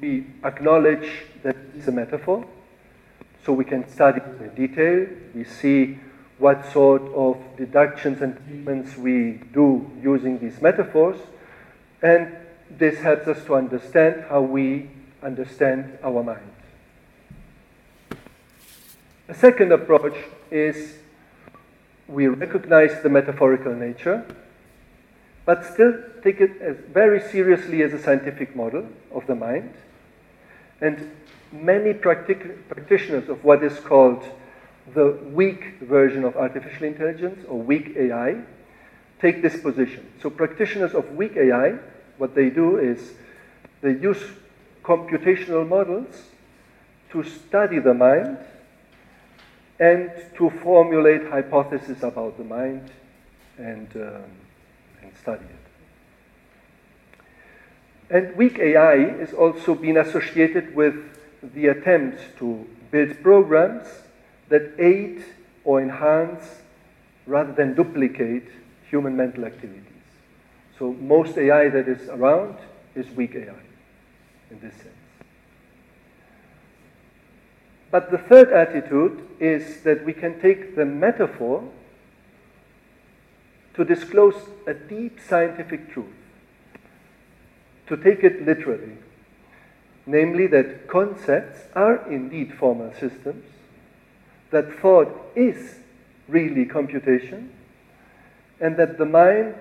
[0.00, 1.10] we acknowledge
[1.42, 2.46] that it's a metaphor,
[3.44, 5.06] so we can study in detail.
[5.34, 5.98] We see
[6.38, 11.18] what sort of deductions and treatments we do using these metaphors,
[12.00, 12.36] and
[12.70, 14.90] this helps us to understand how we
[15.22, 16.50] understand our mind.
[19.28, 20.16] A second approach
[20.50, 20.94] is
[22.06, 24.24] we recognize the metaphorical nature,
[25.44, 29.74] but still take it as very seriously as a scientific model of the mind.
[30.80, 31.10] And
[31.52, 34.24] many practic- practitioners of what is called
[34.94, 38.36] the weak version of artificial intelligence or weak AI
[39.20, 40.06] take this position.
[40.22, 41.78] So, practitioners of weak AI,
[42.18, 43.14] what they do is
[43.80, 44.22] they use
[44.82, 46.22] computational models
[47.10, 48.38] to study the mind
[49.80, 52.90] and to formulate hypotheses about the mind
[53.56, 54.24] and, um,
[55.02, 55.68] and study it.
[58.10, 60.94] And weak AI is also being associated with
[61.54, 63.86] the attempt to build programs
[64.48, 65.22] that aid
[65.64, 66.62] or enhance
[67.26, 68.48] rather than duplicate
[68.90, 69.97] human mental activities.
[70.78, 72.56] So most AI that is around
[72.94, 73.54] is weak AI
[74.50, 74.94] in this sense.
[77.90, 81.64] But the third attitude is that we can take the metaphor
[83.74, 84.34] to disclose
[84.66, 86.06] a deep scientific truth,
[87.86, 88.98] to take it literally,
[90.06, 93.44] namely that concepts are indeed formal systems,
[94.50, 95.76] that thought is
[96.26, 97.52] really computation,
[98.60, 99.54] and that the mind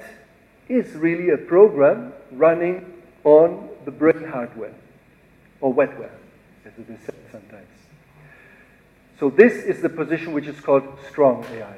[0.70, 4.74] is really a program running on the brain hardware,
[5.62, 6.12] or wetware,
[6.66, 7.68] as it is said sometimes.
[9.20, 11.78] So this is the position which is called strong AI.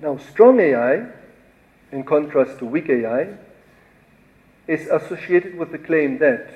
[0.00, 1.06] Now, strong AI,
[1.92, 3.36] in contrast to weak AI,
[4.66, 6.48] is associated with the claim that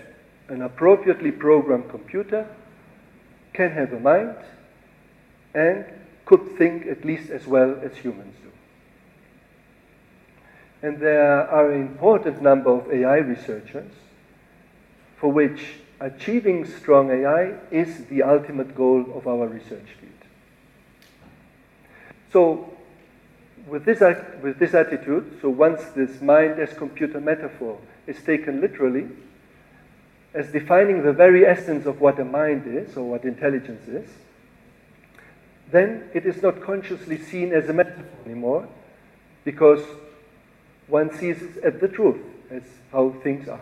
[0.49, 2.49] an appropriately programmed computer
[3.53, 4.37] can have a mind
[5.55, 5.85] and
[6.25, 8.44] could think at least as well as humans.
[10.85, 13.91] And there are an important number of AI researchers
[15.17, 20.13] for which achieving strong AI is the ultimate goal of our research field.
[22.35, 22.77] So,
[23.67, 24.01] with this,
[24.43, 29.09] with this attitude, so once this mind as computer metaphor is taken literally,
[30.35, 34.11] as defining the very essence of what a mind is or what intelligence is,
[35.71, 38.69] then it is not consciously seen as a metaphor anymore
[39.47, 39.81] because
[40.89, 42.21] one sees as the truth,
[42.51, 43.61] as how things are.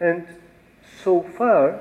[0.00, 0.26] And
[1.02, 1.80] so far,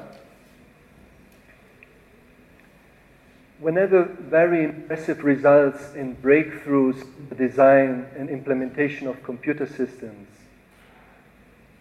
[3.60, 7.06] whenever very impressive results in breakthroughs,
[7.38, 10.28] design, and implementation of computer systems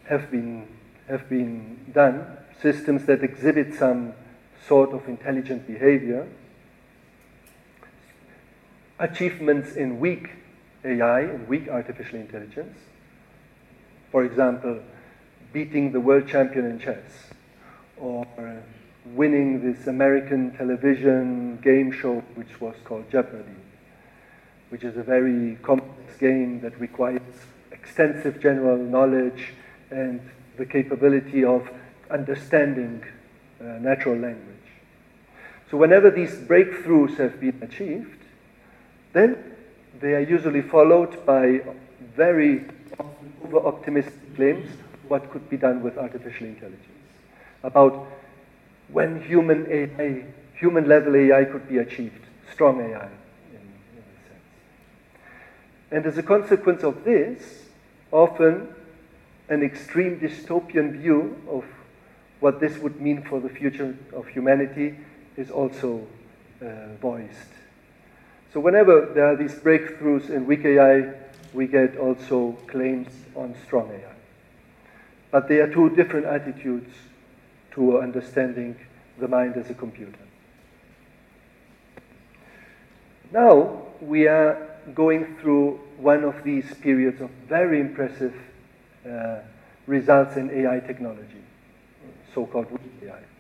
[0.08, 0.66] have been,
[1.08, 2.26] have been done,
[2.60, 4.14] systems that exhibit some
[4.66, 6.26] sort of intelligent behavior,
[8.98, 10.30] achievements in weak
[10.85, 12.78] AI and weak artificial intelligence,
[14.11, 14.80] for example,
[15.52, 17.33] beating the world champion in chess,
[17.96, 18.26] or
[19.07, 23.57] winning this American television game show which was called Jeopardy,
[24.70, 27.20] which is a very complex game that requires
[27.72, 29.52] extensive general knowledge
[29.90, 30.20] and
[30.57, 31.68] the capability of
[32.11, 33.02] understanding
[33.61, 34.54] uh, natural language.
[35.70, 38.23] So, whenever these breakthroughs have been achieved,
[39.14, 39.38] then
[40.00, 41.62] they are usually followed by
[42.14, 42.64] very
[43.44, 44.68] over optimistic claims
[45.09, 46.83] what could be done with artificial intelligence.
[47.62, 48.07] About
[48.88, 50.24] when human AI,
[50.55, 52.20] human level AI could be achieved,
[52.53, 54.44] strong AI in, in a sense.
[55.90, 57.64] And as a consequence of this,
[58.12, 58.68] often
[59.48, 61.64] an extreme dystopian view of
[62.40, 64.96] what this would mean for the future of humanity
[65.37, 66.07] is also
[66.62, 66.66] uh,
[67.00, 67.63] voiced.
[68.54, 71.12] So whenever there are these breakthroughs in weak AI,
[71.52, 74.14] we get also claims on strong AI.
[75.32, 76.94] But they are two different attitudes
[77.72, 78.76] to understanding
[79.18, 80.20] the mind as a computer.
[83.32, 88.34] Now we are going through one of these periods of very impressive
[89.04, 89.38] uh,
[89.88, 91.42] results in AI technology,
[92.32, 93.33] so-called weak AI.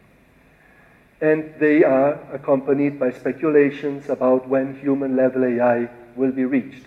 [1.24, 6.84] And they are accompanied by speculations about when human level AI will be reached,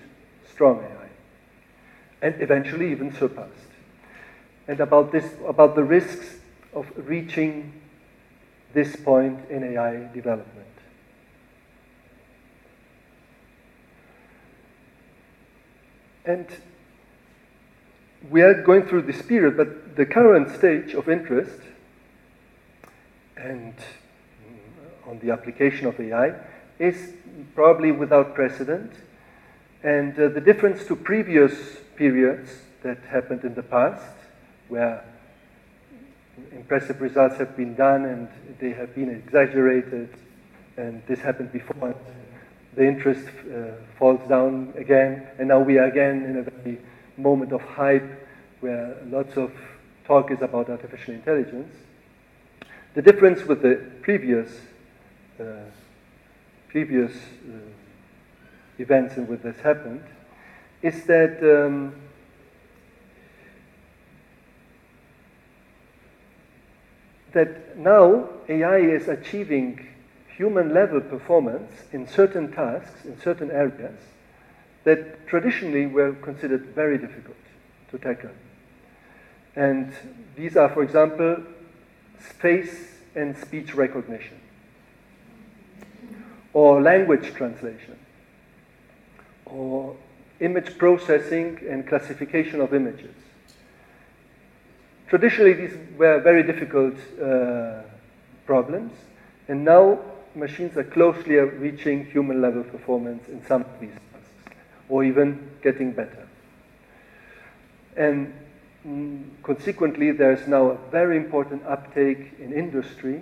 [0.47, 1.09] strong AI,
[2.21, 3.71] and eventually even surpassed.
[4.67, 6.35] And about, this, about the risks
[6.75, 7.81] of reaching
[8.75, 10.67] this point in AI development.
[16.25, 16.45] And
[18.29, 21.59] we are going through this period, but the current stage of interest
[23.35, 23.73] and
[25.07, 26.33] on the application of AI
[26.79, 27.13] is
[27.55, 28.91] probably without precedent.
[29.83, 31.53] And uh, the difference to previous
[31.95, 32.49] periods
[32.83, 34.03] that happened in the past,
[34.67, 35.03] where
[36.51, 38.27] impressive results have been done and
[38.59, 40.09] they have been exaggerated,
[40.77, 41.95] and this happened before,
[42.75, 46.77] the interest uh, falls down again, and now we are again in a very
[47.17, 48.07] moment of hype
[48.59, 49.51] where lots of
[50.05, 51.73] talk is about artificial intelligence.
[52.93, 54.49] The difference with the previous
[56.69, 57.57] previous uh,
[58.79, 60.03] events in which this happened
[60.81, 61.95] is that um,
[67.33, 69.87] that now AI is achieving
[70.35, 73.99] human level performance in certain tasks, in certain areas,
[74.83, 77.37] that traditionally were considered very difficult
[77.91, 78.31] to tackle.
[79.55, 79.91] And
[80.35, 81.43] these are, for example,
[82.19, 84.39] space and speech recognition,
[86.57, 87.95] or language translation,
[89.45, 89.95] or
[90.39, 93.13] image processing and classification of images.
[95.07, 97.83] Traditionally, these were very difficult uh,
[98.47, 98.91] problems,
[99.47, 99.99] and now
[100.33, 104.57] machines are closely reaching human level performance in some of these tasks,
[104.89, 106.27] or even getting better.
[107.95, 108.33] And
[108.83, 113.21] mm, consequently, there's now a very important uptake in industry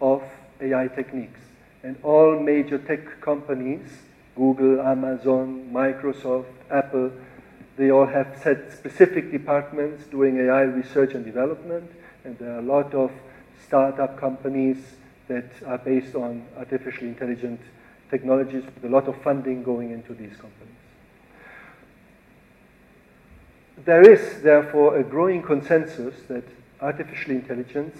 [0.00, 0.22] of
[0.62, 1.40] AI techniques.
[1.82, 3.88] And all major tech companies,
[4.34, 7.12] Google, Amazon, Microsoft, Apple,
[7.76, 11.90] they all have set specific departments doing AI research and development.
[12.24, 13.12] And there are a lot of
[13.64, 14.78] startup companies
[15.28, 17.60] that are based on artificially intelligent
[18.10, 20.74] technologies with a lot of funding going into these companies.
[23.84, 26.44] There is, therefore, a growing consensus that
[26.80, 27.96] artificial intelligence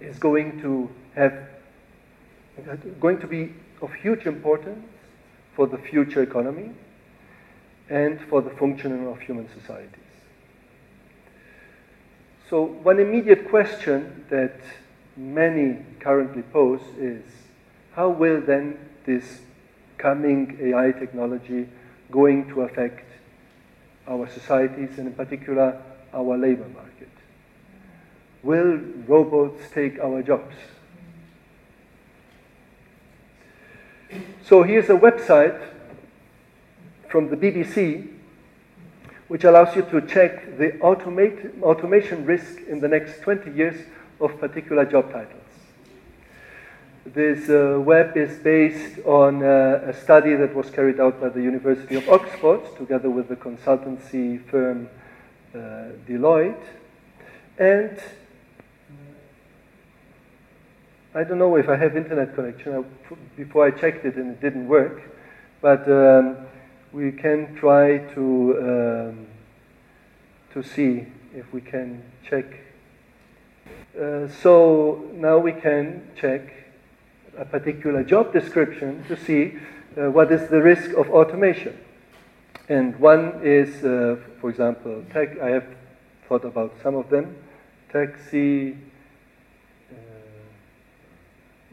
[0.00, 1.32] is going to have
[2.58, 4.82] Uh, going to be of huge importance
[5.54, 6.70] for the future economy
[7.90, 10.00] and for the functioning of human societies.
[12.48, 14.58] So one immediate question that
[15.16, 17.22] many currently pose is
[17.92, 19.40] how will then this
[19.98, 21.68] coming AI technology
[22.10, 23.04] going to affect
[24.08, 25.82] our societies and in particular
[26.14, 27.10] our labor market?
[28.42, 30.54] Will robots take our jobs?
[34.44, 35.60] So here's a website
[37.08, 38.08] from the BBC
[39.28, 43.74] which allows you to check the automate, automation risk in the next 20 years
[44.20, 45.42] of particular job titles.
[47.04, 51.42] This uh, web is based on uh, a study that was carried out by the
[51.42, 54.88] University of Oxford together with the consultancy firm
[55.54, 55.58] uh,
[56.08, 56.62] Deloitte.
[57.58, 57.98] And
[61.16, 62.74] I don't know if I have internet connection.
[62.74, 65.02] I, before I checked it and it didn't work,
[65.60, 66.36] but um,
[66.92, 68.24] we can try to
[68.60, 69.26] um,
[70.52, 72.44] to see if we can check
[74.00, 76.52] uh, so now we can check
[77.38, 79.54] a particular job description to see
[79.96, 81.78] uh, what is the risk of automation.
[82.68, 85.66] And one is, uh, for example, tech, I have
[86.28, 87.36] thought about some of them.
[87.90, 88.76] Taxi,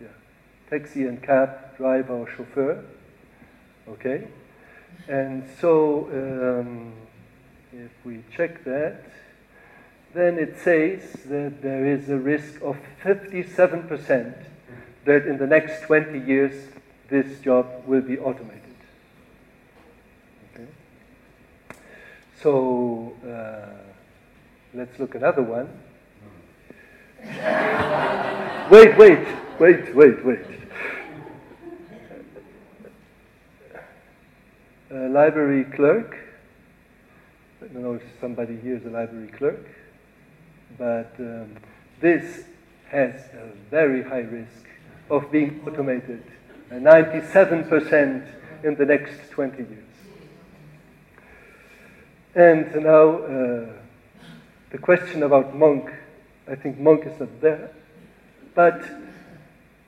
[0.04, 0.10] yeah,
[0.70, 2.84] taxi and cab driver or chauffeur.
[3.88, 4.28] Okay?
[5.08, 6.94] And so, um,
[7.72, 9.04] if we check that,
[10.14, 14.34] then it says that there is a risk of 57%
[15.06, 16.68] that in the next 20 years
[17.10, 18.62] this job will be automated.
[20.54, 20.68] Okay?
[22.42, 23.74] So uh,
[24.74, 25.70] let's look at another one.
[28.70, 29.28] wait, wait,
[29.64, 30.46] wait, wait, wait.
[34.92, 36.18] A library clerk.
[37.62, 39.66] I don't know if somebody here is a library clerk,
[40.78, 41.56] but um,
[42.02, 42.44] this
[42.90, 44.66] has a very high risk
[45.10, 46.24] of being automated,
[46.70, 48.28] 97%
[48.66, 49.80] in the next 20 years.
[52.36, 53.66] And now uh,
[54.72, 55.90] the question about monk,
[56.52, 57.72] I think monk is not there,
[58.54, 58.84] but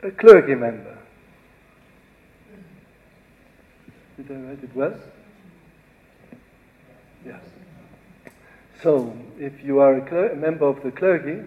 [0.06, 0.96] a clergy member.
[4.18, 4.94] Did I write it well?
[7.26, 7.42] Yes.
[8.84, 11.42] So, if you are a, a member of the clergy,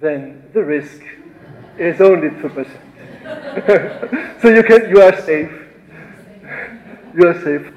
[0.00, 1.02] then the risk
[1.78, 2.68] is only 2%.
[4.42, 5.52] so you, can, you are safe.
[7.14, 7.72] You are safe.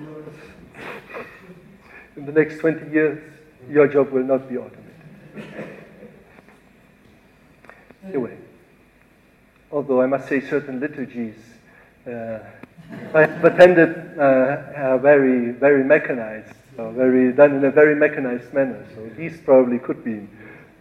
[2.16, 3.22] In the next 20 years,
[3.70, 5.83] your job will not be automated.
[8.06, 8.38] Anyway,
[9.72, 11.36] although I must say certain liturgies
[12.06, 12.40] uh,
[13.14, 18.86] I've attended uh, very, very mechanized, very done in a very mechanized manner.
[18.96, 20.28] So these probably could be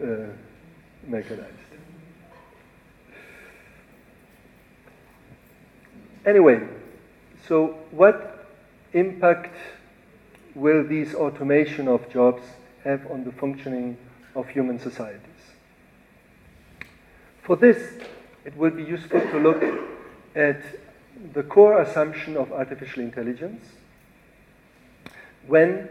[0.02, 0.26] uh,
[1.06, 1.48] mechanized.
[6.24, 6.60] Anyway,
[7.46, 8.48] so what
[8.92, 9.54] impact
[10.54, 12.42] will these automation of jobs
[12.84, 13.96] have on the functioning
[14.34, 15.31] of human societies?
[17.42, 17.94] For this,
[18.44, 19.62] it will be useful to look
[20.34, 20.62] at
[21.32, 23.64] the core assumption of artificial intelligence
[25.46, 25.88] when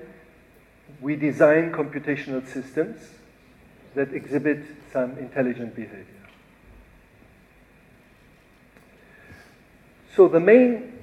[1.01, 3.01] we design computational systems
[3.95, 6.05] that exhibit some intelligent behavior.
[10.15, 10.93] So, the main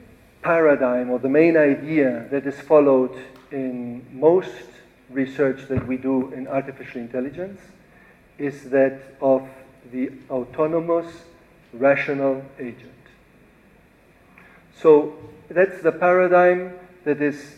[0.42, 3.16] paradigm or the main idea that is followed
[3.50, 4.64] in most
[5.10, 7.60] research that we do in artificial intelligence
[8.38, 9.48] is that of
[9.92, 11.06] the autonomous
[11.72, 12.92] rational agent.
[14.80, 15.16] So
[15.48, 16.74] that's the paradigm
[17.04, 17.56] that is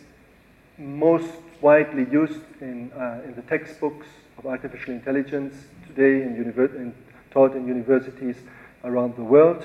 [0.79, 4.07] most widely used in, uh, in the textbooks
[4.39, 5.55] of artificial intelligence
[5.87, 6.93] today in univer-
[7.31, 8.37] taught in universities
[8.85, 9.65] around the world.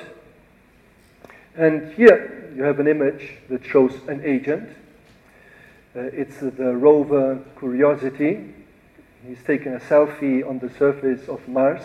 [1.55, 4.69] And here you have an image that shows an agent.
[5.95, 8.53] Uh, it's the rover Curiosity.
[9.25, 11.81] He's taken a selfie on the surface of Mars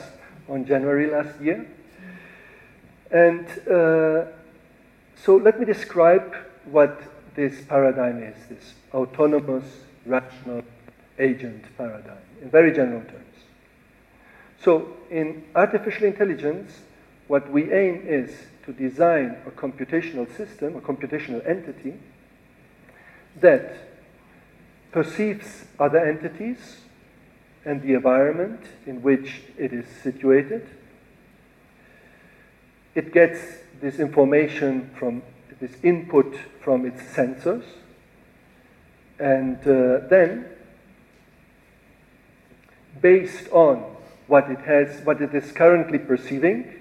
[0.51, 1.67] on January last year.
[3.11, 4.27] And uh,
[5.17, 6.35] so let me describe
[6.65, 7.01] what
[7.35, 9.65] this paradigm is, this autonomous
[10.05, 10.63] rational
[11.19, 13.37] agent paradigm, in very general terms.
[14.63, 16.73] So in artificial intelligence,
[17.29, 18.31] what we aim is
[18.67, 21.95] to design a computational system, a computational entity,
[23.41, 23.77] that
[24.93, 26.80] perceives other entities
[27.65, 30.67] and the environment in which it is situated.
[32.95, 33.41] It gets
[33.81, 35.23] this information from
[35.61, 37.65] this input from its sensors,
[39.19, 40.47] and uh, then
[43.01, 43.85] based on
[44.27, 46.81] what it has, what it is currently perceiving,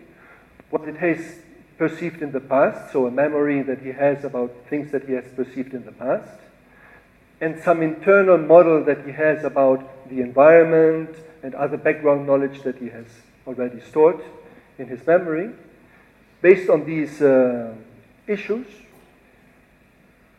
[0.70, 1.40] what it has
[1.78, 5.26] perceived in the past, so a memory that he has about things that he has
[5.36, 6.40] perceived in the past,
[7.42, 12.78] and some internal model that he has about the environment and other background knowledge that
[12.78, 13.06] he has
[13.48, 14.22] already stored
[14.78, 15.50] in his memory.
[16.42, 17.74] Based on these uh,
[18.28, 18.68] issues,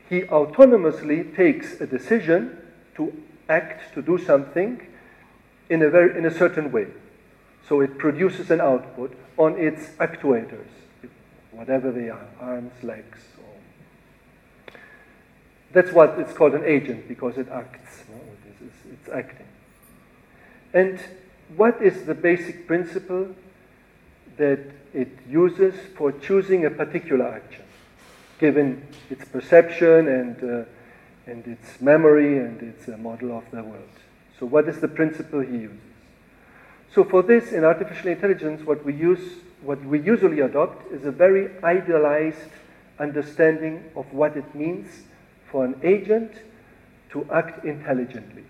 [0.08, 2.58] he autonomously takes a decision
[2.96, 3.12] to
[3.48, 4.80] act, to do something
[5.68, 6.88] in a, very, in a certain way.
[7.68, 10.66] So it produces an output on its actuators,
[11.52, 13.29] whatever they are, arms, legs.
[15.72, 18.04] That's what it's called an agent because it acts.
[18.10, 18.20] No?
[18.48, 19.46] It's, it's acting.
[20.72, 21.00] And
[21.56, 23.28] what is the basic principle
[24.36, 24.60] that
[24.94, 27.64] it uses for choosing a particular action,
[28.38, 30.64] given its perception and, uh,
[31.30, 33.88] and its memory and its uh, model of the world.
[34.38, 35.78] So, what is the principle he uses?
[36.92, 39.20] So for this, in artificial intelligence, what we use,
[39.62, 42.50] what we usually adopt is a very idealized
[42.98, 44.88] understanding of what it means
[45.50, 46.32] for an agent
[47.10, 48.44] to act intelligently.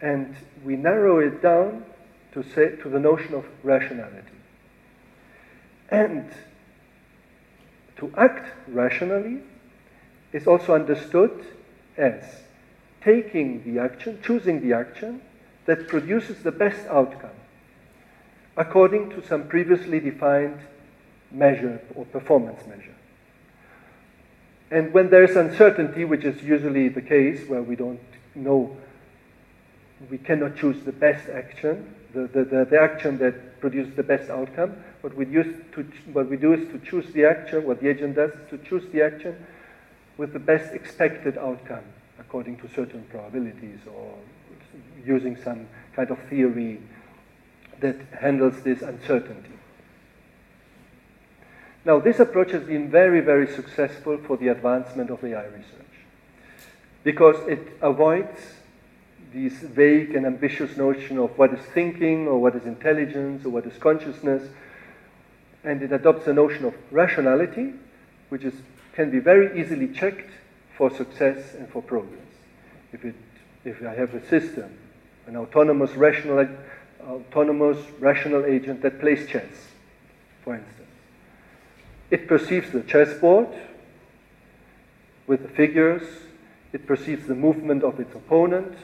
[0.00, 0.34] And
[0.64, 1.84] we narrow it down
[2.32, 4.38] to, say, to the notion of rationality.
[5.90, 6.30] And
[7.96, 9.40] to act rationally
[10.32, 11.46] is also understood
[11.96, 12.22] as
[13.02, 15.20] taking the action, choosing the action
[15.66, 17.30] that produces the best outcome
[18.56, 20.58] according to some previously defined
[21.30, 22.94] measure or performance measure.
[24.70, 28.00] And when there is uncertainty, which is usually the case where we don't
[28.34, 28.76] know,
[30.10, 34.30] we cannot choose the best action, the, the, the, the action that produces the best
[34.30, 37.88] outcome, what we, use to, what we do is to choose the action, what the
[37.88, 39.34] agent does is to choose the action
[40.16, 41.84] with the best expected outcome
[42.18, 44.14] according to certain probabilities or
[45.04, 46.80] using some kind of theory
[47.80, 49.57] that handles this uncertainty.
[51.88, 55.94] Now, this approach has been very, very successful for the advancement of AI research
[57.02, 58.38] because it avoids
[59.32, 63.64] this vague and ambitious notion of what is thinking or what is intelligence or what
[63.64, 64.42] is consciousness,
[65.64, 67.72] and it adopts a notion of rationality,
[68.28, 68.52] which is,
[68.92, 70.30] can be very easily checked
[70.76, 72.20] for success and for progress.
[72.92, 73.14] If, it,
[73.64, 74.76] if I have a system,
[75.26, 76.46] an autonomous rational,
[77.08, 79.70] autonomous rational agent that plays chess,
[80.44, 80.77] for instance,
[82.10, 83.48] it perceives the chessboard
[85.26, 86.02] with the figures,
[86.72, 88.76] it perceives the movement of its opponent,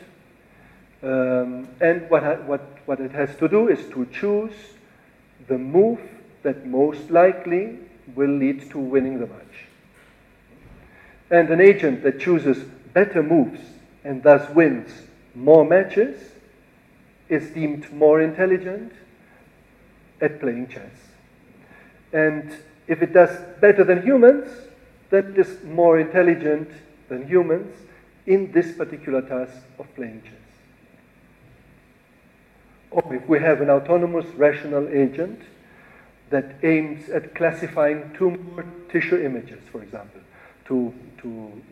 [1.03, 4.55] um, and what, what, what it has to do is to choose
[5.49, 6.01] the move
[6.43, 7.79] that most likely
[8.15, 9.67] will lead to winning the match.
[11.31, 12.59] And an agent that chooses
[12.93, 13.61] better moves
[14.05, 14.91] and thus wins
[15.35, 16.21] more matches
[17.29, 18.93] is deemed more intelligent
[20.21, 20.93] at playing chess.
[22.13, 22.55] And
[22.87, 23.31] if it does
[23.61, 24.49] better than humans,
[25.11, 26.71] that is more intelligent
[27.09, 27.75] than humans
[28.27, 30.33] in this particular task of playing chess.
[32.91, 35.41] Or if we have an autonomous rational agent
[36.31, 40.21] that aims at classifying tumor tissue images, for example,
[40.67, 41.63] to, to,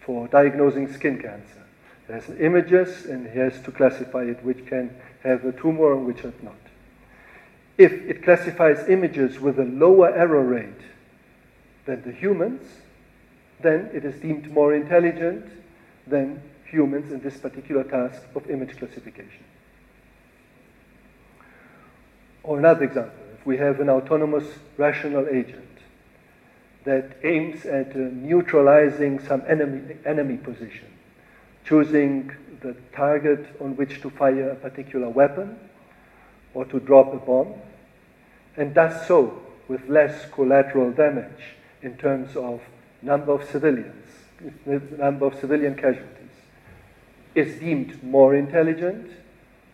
[0.00, 1.62] for diagnosing skin cancer.
[2.08, 4.90] It has images and he has to classify it which can
[5.22, 6.59] have a tumor and which are not.
[7.80, 10.82] If it classifies images with a lower error rate
[11.86, 12.60] than the humans,
[13.62, 15.46] then it is deemed more intelligent
[16.06, 19.44] than humans in this particular task of image classification.
[22.42, 25.78] Or another example, if we have an autonomous rational agent
[26.84, 30.88] that aims at uh, neutralizing some enemy, enemy position,
[31.64, 35.58] choosing the target on which to fire a particular weapon
[36.52, 37.54] or to drop a bomb,
[38.56, 42.60] and does so with less collateral damage in terms of
[43.02, 44.06] number of civilians,
[44.98, 46.16] number of civilian casualties,
[47.34, 49.10] is deemed more intelligent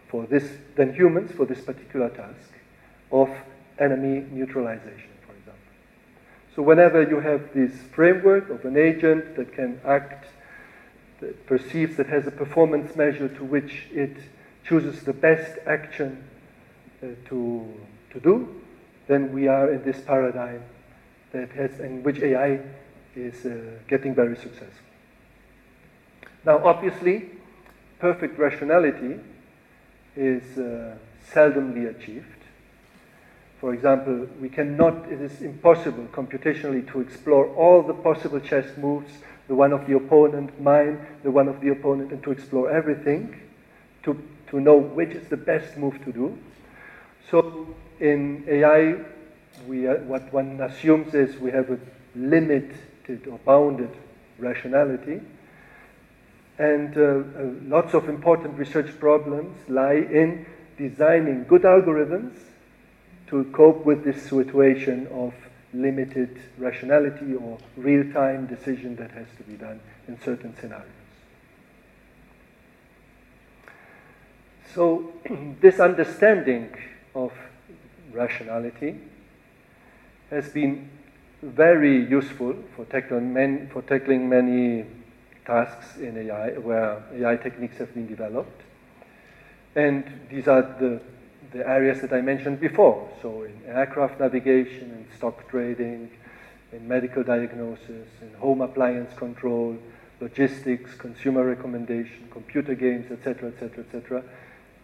[0.08, 0.44] for this
[0.76, 2.52] than humans for this particular task
[3.10, 3.30] of
[3.78, 5.72] enemy neutralization, for example.
[6.54, 10.26] So whenever you have this framework of an agent that can act,
[11.20, 14.16] that perceives that has a performance measure to which it
[14.64, 16.22] chooses the best action
[17.02, 17.66] uh, to,
[18.10, 18.62] to do,
[19.06, 20.62] then we are in this paradigm
[21.32, 22.60] that has, in which AI
[23.14, 23.56] is uh,
[23.88, 24.86] getting very successful.
[26.44, 27.30] Now, obviously,
[27.98, 29.18] perfect rationality
[30.16, 30.96] is uh,
[31.32, 32.26] seldomly achieved.
[33.60, 39.12] For example, we cannot, it is impossible computationally to explore all the possible chess moves,
[39.48, 43.40] the one of the opponent, mine, the one of the opponent, and to explore everything
[44.02, 46.38] to, to know which is the best move to do.
[47.30, 48.96] So in AI,
[49.66, 51.78] we, uh, what one assumes is we have a
[52.14, 53.90] limited or bounded
[54.38, 55.20] rationality.
[56.58, 57.22] And uh, uh,
[57.64, 60.46] lots of important research problems lie in
[60.78, 62.32] designing good algorithms
[63.28, 65.34] to cope with this situation of
[65.74, 70.86] limited rationality or real time decision that has to be done in certain scenarios.
[74.74, 75.12] So,
[75.60, 76.70] this understanding
[77.14, 77.32] of
[78.16, 78.96] rationality
[80.30, 80.90] has been
[81.42, 84.86] very useful for tackling, many, for tackling many
[85.44, 88.62] tasks in AI where AI techniques have been developed.
[89.74, 91.00] And these are the,
[91.52, 93.08] the areas that I mentioned before.
[93.22, 96.10] So in aircraft navigation, in stock trading,
[96.72, 99.76] in medical diagnosis, in home appliance control,
[100.20, 104.22] logistics, consumer recommendation, computer games, etc., etc., etc.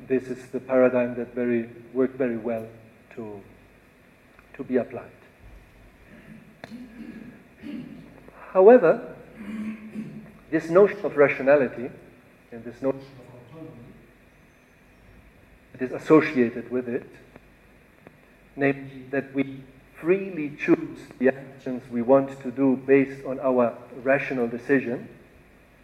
[0.07, 2.67] this is the paradigm that very worked very well
[3.17, 3.41] to,
[4.55, 5.11] to be applied.
[8.53, 9.15] However,
[10.51, 11.91] this notion of rationality
[12.51, 13.79] and this notion of autonomy
[15.73, 17.09] that is associated with it,
[18.57, 19.63] namely that we
[19.95, 25.09] freely choose the actions we want to do based on our rational decision,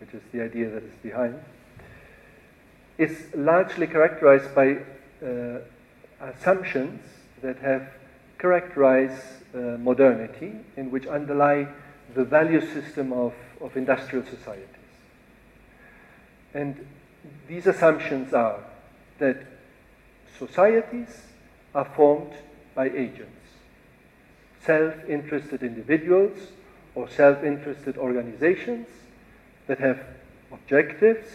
[0.01, 1.41] which is the idea that is behind,
[2.99, 4.77] is largely characterized by
[5.25, 5.61] uh,
[6.21, 7.01] assumptions
[7.43, 7.91] that have
[8.39, 9.23] characterized
[9.55, 11.69] uh, modernity, in which underlie
[12.15, 14.65] the value system of, of industrial societies.
[16.55, 16.87] And
[17.49, 18.61] these assumptions are
[19.19, 19.45] that
[20.39, 21.23] societies
[21.75, 22.33] are formed
[22.75, 23.49] by agents,
[24.65, 26.39] self interested individuals
[26.95, 28.87] or self interested organizations
[29.67, 30.01] that have
[30.53, 31.29] objectives,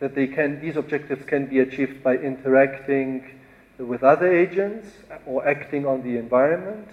[0.00, 3.37] that they can, these objectives can be achieved by interacting
[3.78, 4.88] with other agents
[5.24, 6.88] or acting on the environment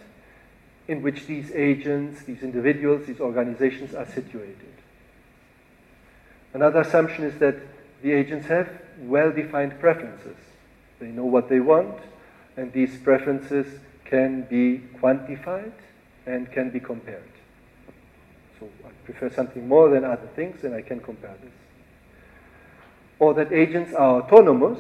[0.87, 4.73] in which these agents, these individuals, these organizations are situated.
[6.53, 7.55] Another assumption is that
[8.03, 8.69] the agents have
[8.99, 10.37] well defined preferences.
[10.99, 11.97] They know what they want,
[12.55, 15.73] and these preferences can be quantified
[16.25, 17.23] and can be compared.
[18.59, 21.51] So I prefer something more than other things, and I can compare this.
[23.17, 24.79] Or that agents are autonomous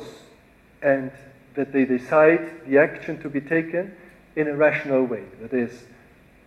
[0.81, 1.11] and
[1.55, 3.95] that they decide the action to be taken
[4.35, 5.23] in a rational way.
[5.41, 5.71] That is,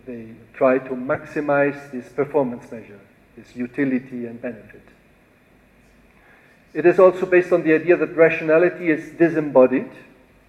[0.05, 2.99] they try to maximize this performance measure,
[3.35, 4.83] this utility and benefit.
[6.73, 9.89] It is also based on the idea that rationality is disembodied,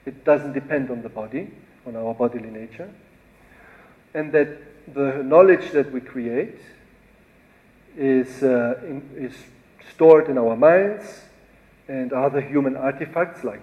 [0.05, 1.51] it doesn't depend on the body,
[1.87, 2.91] on our bodily nature,
[4.13, 6.59] and that the knowledge that we create
[7.97, 9.35] is, uh, in, is
[9.95, 11.23] stored in our minds
[11.89, 13.63] and other human artifacts like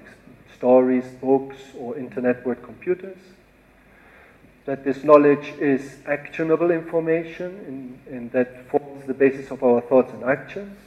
[0.58, 3.18] stories, books, or inter-network computers.
[4.66, 10.24] That this knowledge is actionable information and that forms the basis of our thoughts and
[10.24, 10.78] actions.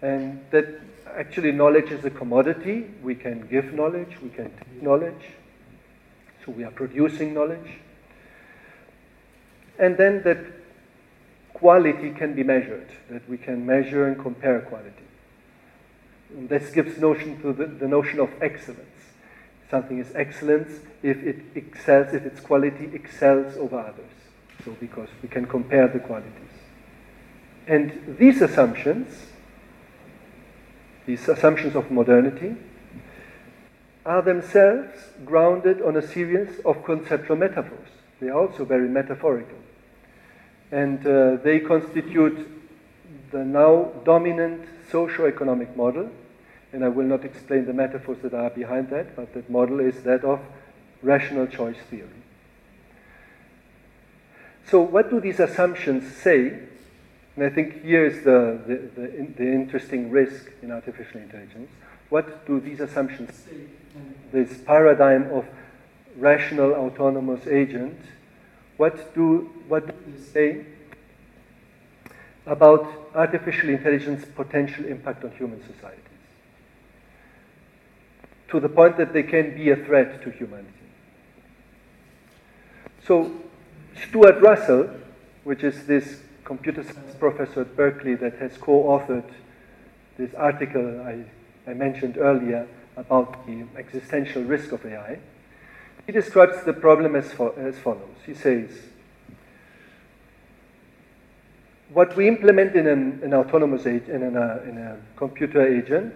[0.00, 0.66] And that
[1.14, 2.86] actually knowledge is a commodity.
[3.02, 5.34] We can give knowledge, we can take knowledge.
[6.44, 7.78] So we are producing knowledge.
[9.78, 10.38] And then that
[11.52, 15.09] quality can be measured, that we can measure and compare quality.
[16.36, 18.86] And this gives notion to the, the notion of excellence.
[19.70, 24.10] Something is excellence if it excels, if its quality excels over others.
[24.64, 26.32] So because we can compare the qualities.
[27.66, 29.26] And these assumptions,
[31.06, 32.56] these assumptions of modernity,
[34.04, 37.88] are themselves grounded on a series of conceptual metaphors.
[38.20, 39.58] They are also very metaphorical.
[40.72, 42.48] And uh, they constitute
[43.30, 46.10] the now dominant socio-economic model
[46.72, 50.02] and I will not explain the metaphors that are behind that, but that model is
[50.02, 50.40] that of
[51.02, 52.08] rational choice theory.
[54.66, 56.60] So, what do these assumptions say?
[57.34, 61.70] And I think here is the, the, the, the interesting risk in artificial intelligence.
[62.08, 63.56] What do these assumptions say?
[64.32, 65.46] This paradigm of
[66.16, 67.98] rational autonomous agent,
[68.76, 70.66] what do, what do they say
[72.46, 76.09] about artificial intelligence potential impact on human society?
[78.50, 80.68] To the point that they can be a threat to humanity.
[83.06, 83.32] So,
[84.08, 84.90] Stuart Russell,
[85.44, 89.30] which is this computer science professor at Berkeley that has co authored
[90.18, 91.24] this article I,
[91.70, 95.18] I mentioned earlier about the existential risk of AI,
[96.06, 98.16] he describes the problem as, fo- as follows.
[98.26, 98.70] He says,
[101.92, 106.14] what we implement in an, an autonomous agent, in, an, uh, in a computer agent,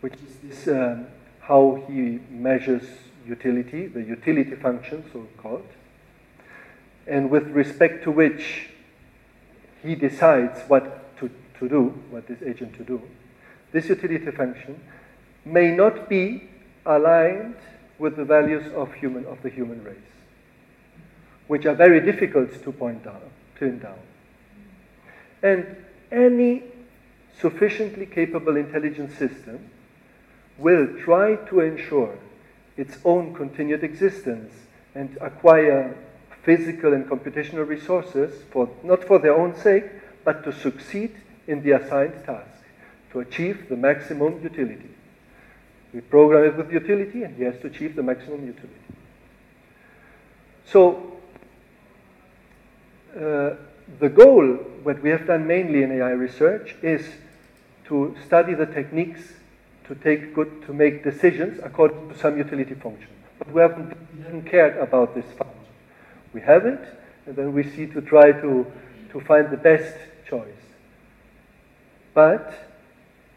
[0.00, 1.06] which is this um,
[1.42, 2.84] how he measures
[3.26, 5.66] utility, the utility function, so called,
[7.06, 8.68] and with respect to which
[9.82, 11.28] he decides what to,
[11.58, 13.02] to do, what this agent to do,
[13.72, 14.80] this utility function
[15.44, 16.48] may not be
[16.86, 17.56] aligned
[17.98, 19.96] with the values of human of the human race,
[21.48, 23.20] which are very difficult to point down,
[23.58, 23.98] pin down.
[25.42, 25.76] And
[26.12, 26.62] any
[27.40, 29.68] sufficiently capable intelligent system
[30.58, 32.18] will try to ensure
[32.76, 34.52] its own continued existence
[34.94, 35.96] and acquire
[36.42, 39.84] physical and computational resources for not for their own sake,
[40.24, 41.14] but to succeed
[41.46, 42.62] in the assigned task,
[43.12, 44.88] to achieve the maximum utility.
[45.92, 48.80] We program it with utility, and he has to achieve the maximum utility.
[50.64, 51.18] So,
[53.14, 53.56] uh,
[54.00, 57.06] the goal, what we have done mainly in AI research, is
[57.86, 59.20] to study the techniques
[59.86, 63.08] to take good, to make decisions according to some utility function.
[63.38, 65.48] But we haven't, we haven't cared about this function.
[66.32, 66.84] We haven't,
[67.26, 68.66] and then we see to try to,
[69.12, 69.94] to find the best
[70.28, 70.46] choice.
[72.14, 72.54] But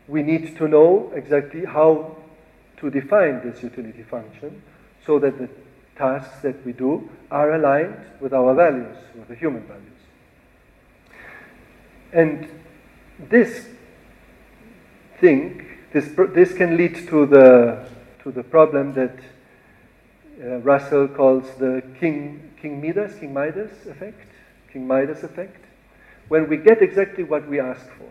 [0.08, 2.18] we need to know exactly how
[2.78, 4.62] to define this utility function
[5.06, 5.50] so that the
[5.98, 9.84] tasks that we do are aligned with our values, with the human values.
[12.12, 12.48] And
[13.30, 13.66] this
[15.20, 15.66] thing,
[15.96, 17.88] this, this can lead to the,
[18.22, 19.18] to the problem that
[20.44, 24.28] uh, Russell calls the King, King Midas, King Midas effect,
[24.74, 25.64] King Midas effect,
[26.28, 28.10] when we get exactly what we ask for.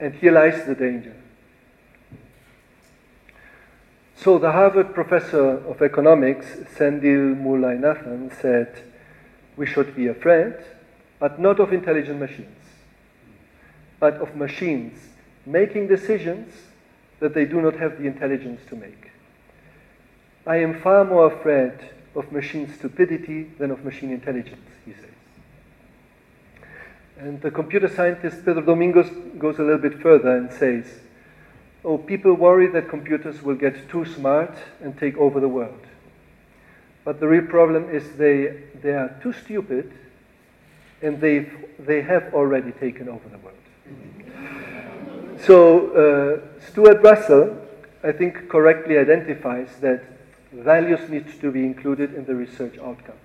[0.00, 1.14] And here lies the danger.
[4.16, 8.82] So the Harvard professor of economics, Sendhil Mullainathan, said,
[9.58, 10.54] we should be afraid,
[11.18, 12.64] but not of intelligent machines,
[14.00, 15.07] but of machines
[15.48, 16.52] making decisions
[17.20, 19.10] that they do not have the intelligence to make.
[20.46, 21.72] I am far more afraid
[22.14, 25.04] of machine stupidity than of machine intelligence, he says.
[27.18, 30.84] And the computer scientist Pedro Domingos goes a little bit further and says,
[31.84, 35.80] Oh, people worry that computers will get too smart and take over the world.
[37.04, 39.92] But the real problem is they, they are too stupid
[41.00, 43.56] and they've, they have already taken over the world.
[45.44, 47.56] So, uh, Stuart Russell,
[48.02, 50.02] I think, correctly identifies that
[50.52, 53.18] values need to be included in the research outcomes.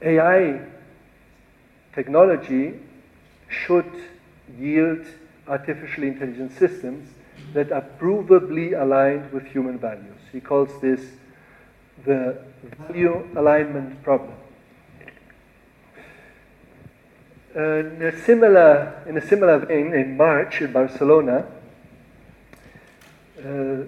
[0.00, 0.60] AI
[1.94, 2.74] technology
[3.48, 3.90] should
[4.58, 5.04] yield
[5.48, 7.08] artificial intelligence systems
[7.52, 10.20] that are provably aligned with human values.
[10.32, 11.00] He calls this
[12.04, 12.38] the
[12.88, 14.34] value alignment problem.
[17.54, 21.46] In, a similar, in a similar vein, in March in Barcelona,
[23.38, 23.84] uh,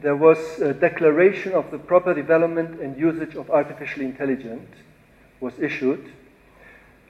[0.00, 4.70] there was a declaration of the proper development and usage of artificial intelligence
[5.40, 6.12] was issued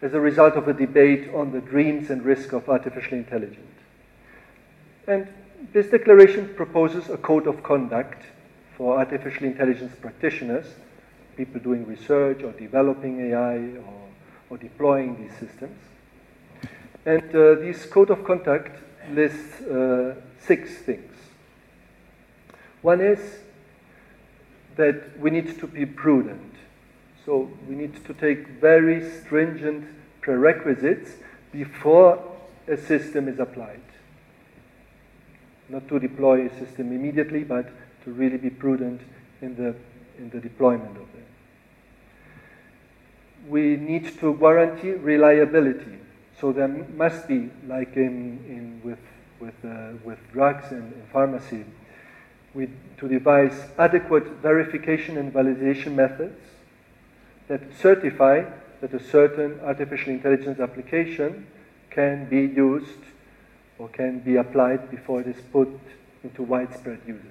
[0.03, 3.81] as a result of a debate on the dreams and risk of artificial intelligence.
[5.07, 5.29] And
[5.73, 8.23] this declaration proposes a code of conduct
[8.77, 10.67] for artificial intelligence practitioners,
[11.37, 14.06] people doing research or developing AI or,
[14.51, 15.78] or deploying these systems.
[17.05, 18.82] And uh, this code of conduct
[19.12, 21.12] lists uh, six things.
[22.82, 23.20] One is
[24.76, 26.55] that we need to be prudent.
[27.24, 29.88] So we need to take very stringent
[30.20, 31.12] prerequisites
[31.53, 32.22] before
[32.68, 33.80] a system is applied.
[35.68, 37.68] Not to deploy a system immediately, but
[38.05, 39.01] to really be prudent
[39.42, 39.74] in the,
[40.18, 41.16] in the deployment of it.
[43.49, 45.99] We need to guarantee reliability.
[46.40, 48.99] So there must be, like in, in with,
[49.40, 51.64] with, uh, with drugs and, pharmacy,
[52.55, 52.68] we,
[52.99, 56.38] to devise adequate verification and validation methods
[57.49, 58.44] that certify
[58.80, 61.47] that a certain artificial intelligence application
[61.90, 62.99] can be used
[63.78, 65.68] or can be applied before it is put
[66.22, 67.22] into widespread usage.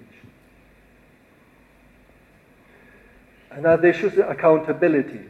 [3.51, 5.21] Another issue is accountability.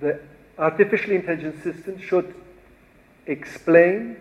[0.00, 0.20] The
[0.58, 2.34] artificial intelligence system should
[3.26, 4.16] explain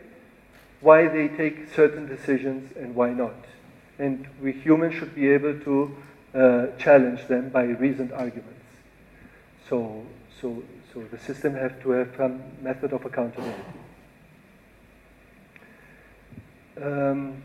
[0.82, 3.36] why they take certain decisions and why not.
[3.97, 5.97] And we humans should be able to
[6.34, 8.53] uh, challenge them by reasoned arguments.
[9.67, 10.05] So,
[10.41, 10.63] so,
[10.93, 13.61] so the system has to have some method of accountability.
[16.82, 17.43] Um,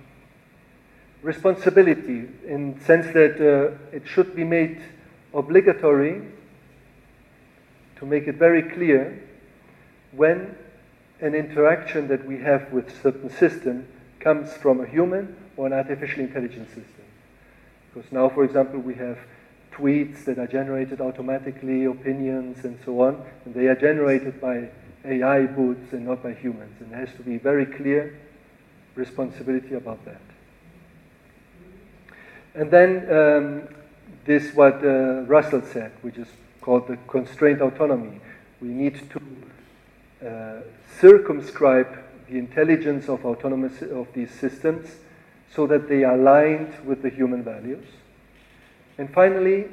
[1.22, 4.80] responsibility in sense that uh, it should be made
[5.32, 6.22] obligatory
[8.04, 9.18] to make it very clear
[10.12, 10.54] when
[11.20, 13.86] an interaction that we have with certain system
[14.20, 17.04] comes from a human or an artificial intelligence system.
[17.92, 19.18] Because now, for example, we have
[19.72, 24.68] tweets that are generated automatically, opinions, and so on, and they are generated by
[25.04, 26.80] AI bots and not by humans.
[26.80, 28.18] And there has to be very clear
[28.94, 30.20] responsibility about that.
[32.54, 33.68] And then um,
[34.26, 36.28] this what uh, Russell said, which is
[36.64, 38.18] called the constraint autonomy.
[38.62, 40.62] We need to uh,
[40.98, 44.88] circumscribe the intelligence of autonomous of these systems
[45.54, 47.84] so that they are aligned with the human values.
[48.96, 49.66] And finally,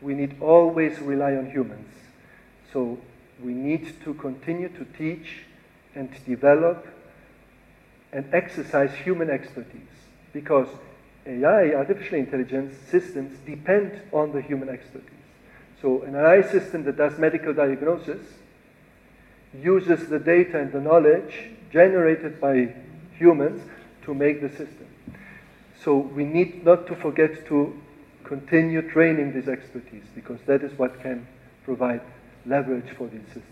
[0.00, 1.92] we need always rely on humans.
[2.72, 2.98] So
[3.44, 5.42] we need to continue to teach
[5.94, 6.86] and develop
[8.12, 9.96] and exercise human expertise
[10.32, 10.68] because
[11.26, 15.19] AI, artificial intelligence systems, depend on the human expertise.
[15.80, 18.20] So an AI system that does medical diagnosis
[19.54, 22.74] uses the data and the knowledge generated by
[23.16, 23.62] humans
[24.04, 24.86] to make the system.
[25.82, 27.80] So we need not to forget to
[28.24, 31.26] continue training this expertise because that is what can
[31.64, 32.02] provide
[32.46, 33.46] leverage for these systems.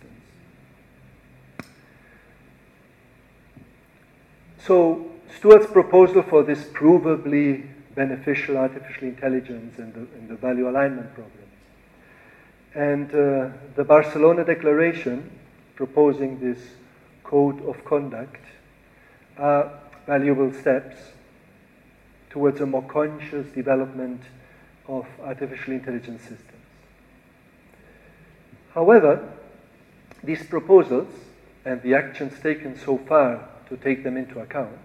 [4.59, 11.15] So Stuart's proposal for this provably beneficial artificial intelligence and the, and the value alignment
[11.15, 11.48] problem.
[12.75, 15.31] And uh, the Barcelona Declaration
[15.75, 16.59] proposing this
[17.25, 18.45] code of conduct
[19.37, 19.71] are
[20.07, 20.97] valuable steps
[22.31, 24.23] towards a more conscious development
[24.87, 26.45] of artificial intelligence systems.
[28.75, 29.29] However,
[30.23, 31.09] these proposals
[31.65, 34.79] and the actions taken so far to take them into account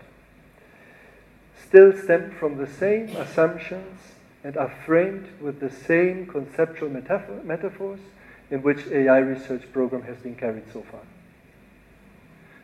[1.74, 4.00] still stem from the same assumptions
[4.44, 8.00] and are framed with the same conceptual metaphor- metaphors
[8.52, 11.02] in which AI research program has been carried so far.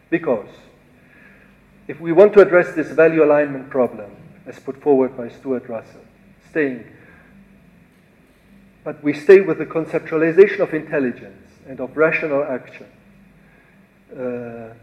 [0.10, 0.50] Because
[1.88, 4.12] if we want to address this value alignment problem
[4.46, 6.02] as put forward by Stuart Russell,
[6.50, 6.86] staying
[8.84, 12.88] but we stay with the conceptualization of intelligence and of rational action.
[14.12, 14.74] Uh,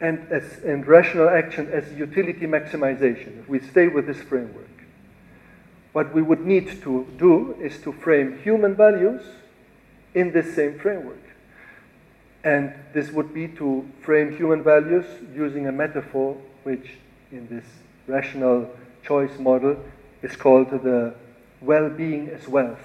[0.00, 4.66] and, as, and rational action as utility maximization, if we stay with this framework,
[5.92, 9.22] what we would need to do is to frame human values
[10.14, 11.22] in this same framework.
[12.44, 16.96] And this would be to frame human values using a metaphor which,
[17.30, 17.64] in this
[18.06, 18.68] rational
[19.02, 19.76] choice model,
[20.22, 21.14] is called the
[21.60, 22.82] well being as wealth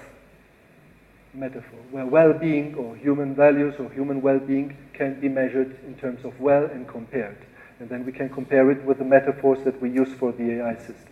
[1.34, 5.94] metaphor, where well being or human values or human well being can be measured in
[5.96, 7.38] terms of well and compared.
[7.80, 10.76] And then we can compare it with the metaphors that we use for the AI
[10.76, 11.07] systems.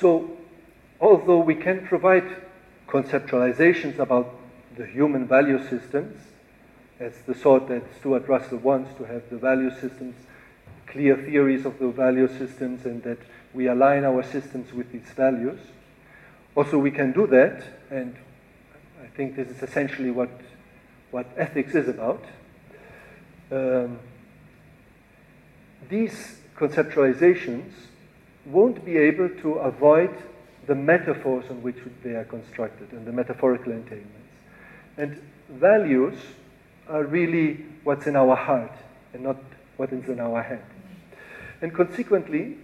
[0.00, 0.30] So,
[1.00, 2.24] although we can provide
[2.86, 4.32] conceptualizations about
[4.76, 6.20] the human value systems,
[7.00, 10.14] as the sort that Stuart Russell wants to have the value systems,
[10.86, 13.18] clear theories of the value systems, and that
[13.52, 15.58] we align our systems with these values.
[16.54, 18.14] Also, we can do that, and
[19.02, 20.30] I think this is essentially what,
[21.10, 22.24] what ethics is about.
[23.50, 23.98] Um,
[25.88, 27.72] these conceptualizations
[28.50, 30.14] won't be able to avoid
[30.66, 34.28] the metaphors on which they are constructed and the metaphorical entailments.
[34.96, 35.20] And
[35.50, 36.18] values
[36.88, 38.72] are really what's in our heart
[39.12, 39.36] and not
[39.76, 40.64] what is in our head.
[41.62, 42.56] And consequently,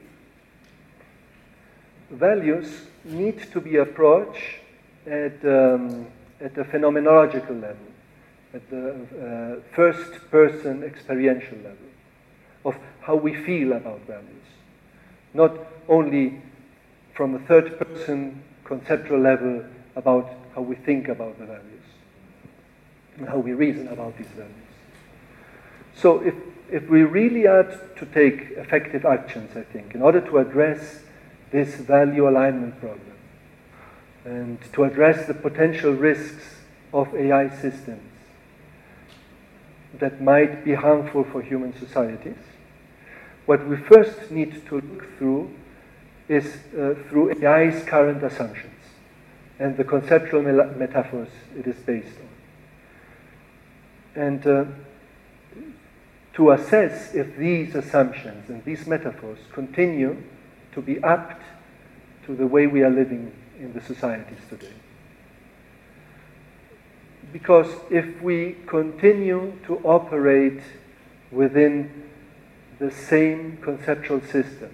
[2.10, 4.60] values need to be approached
[5.06, 6.06] at, um,
[6.40, 7.86] at a phenomenological level,
[8.52, 11.88] at the uh, first person experiential level
[12.64, 14.43] of how we feel about values.
[15.34, 15.56] Not
[15.88, 16.40] only
[17.12, 19.64] from a third person conceptual level
[19.96, 21.82] about how we think about the values
[23.18, 24.54] and how we reason about these values.
[25.94, 26.34] So if,
[26.70, 31.00] if we really are to take effective actions, I think, in order to address
[31.50, 33.14] this value alignment problem
[34.24, 36.56] and to address the potential risks
[36.92, 38.02] of AI systems
[39.98, 42.36] that might be harmful for human societies,
[43.46, 45.50] what we first need to look through
[46.28, 48.72] is uh, through AI's current assumptions
[49.58, 52.16] and the conceptual metaphors it is based
[54.16, 54.22] on.
[54.22, 54.64] And uh,
[56.34, 60.22] to assess if these assumptions and these metaphors continue
[60.72, 61.42] to be apt
[62.26, 64.72] to the way we are living in the societies today.
[67.32, 70.62] Because if we continue to operate
[71.30, 72.04] within
[72.78, 74.70] the same conceptual system,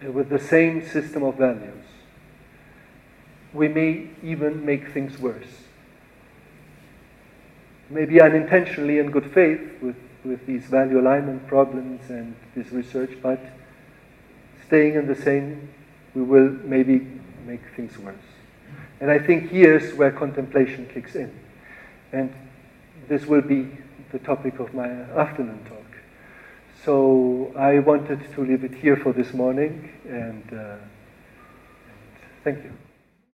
[0.00, 1.84] and with the same system of values,
[3.52, 5.46] we may even make things worse.
[7.88, 13.40] Maybe unintentionally in good faith with, with these value alignment problems and this research, but
[14.66, 15.68] staying in the same,
[16.14, 17.06] we will maybe
[17.46, 18.16] make things worse.
[19.00, 21.32] And I think here's where contemplation kicks in.
[22.12, 22.32] And
[23.08, 23.68] this will be
[24.12, 25.73] the topic of my afternoon talk.
[26.84, 30.82] So I wanted to leave it here for this morning, and, uh, and
[32.44, 32.72] thank you.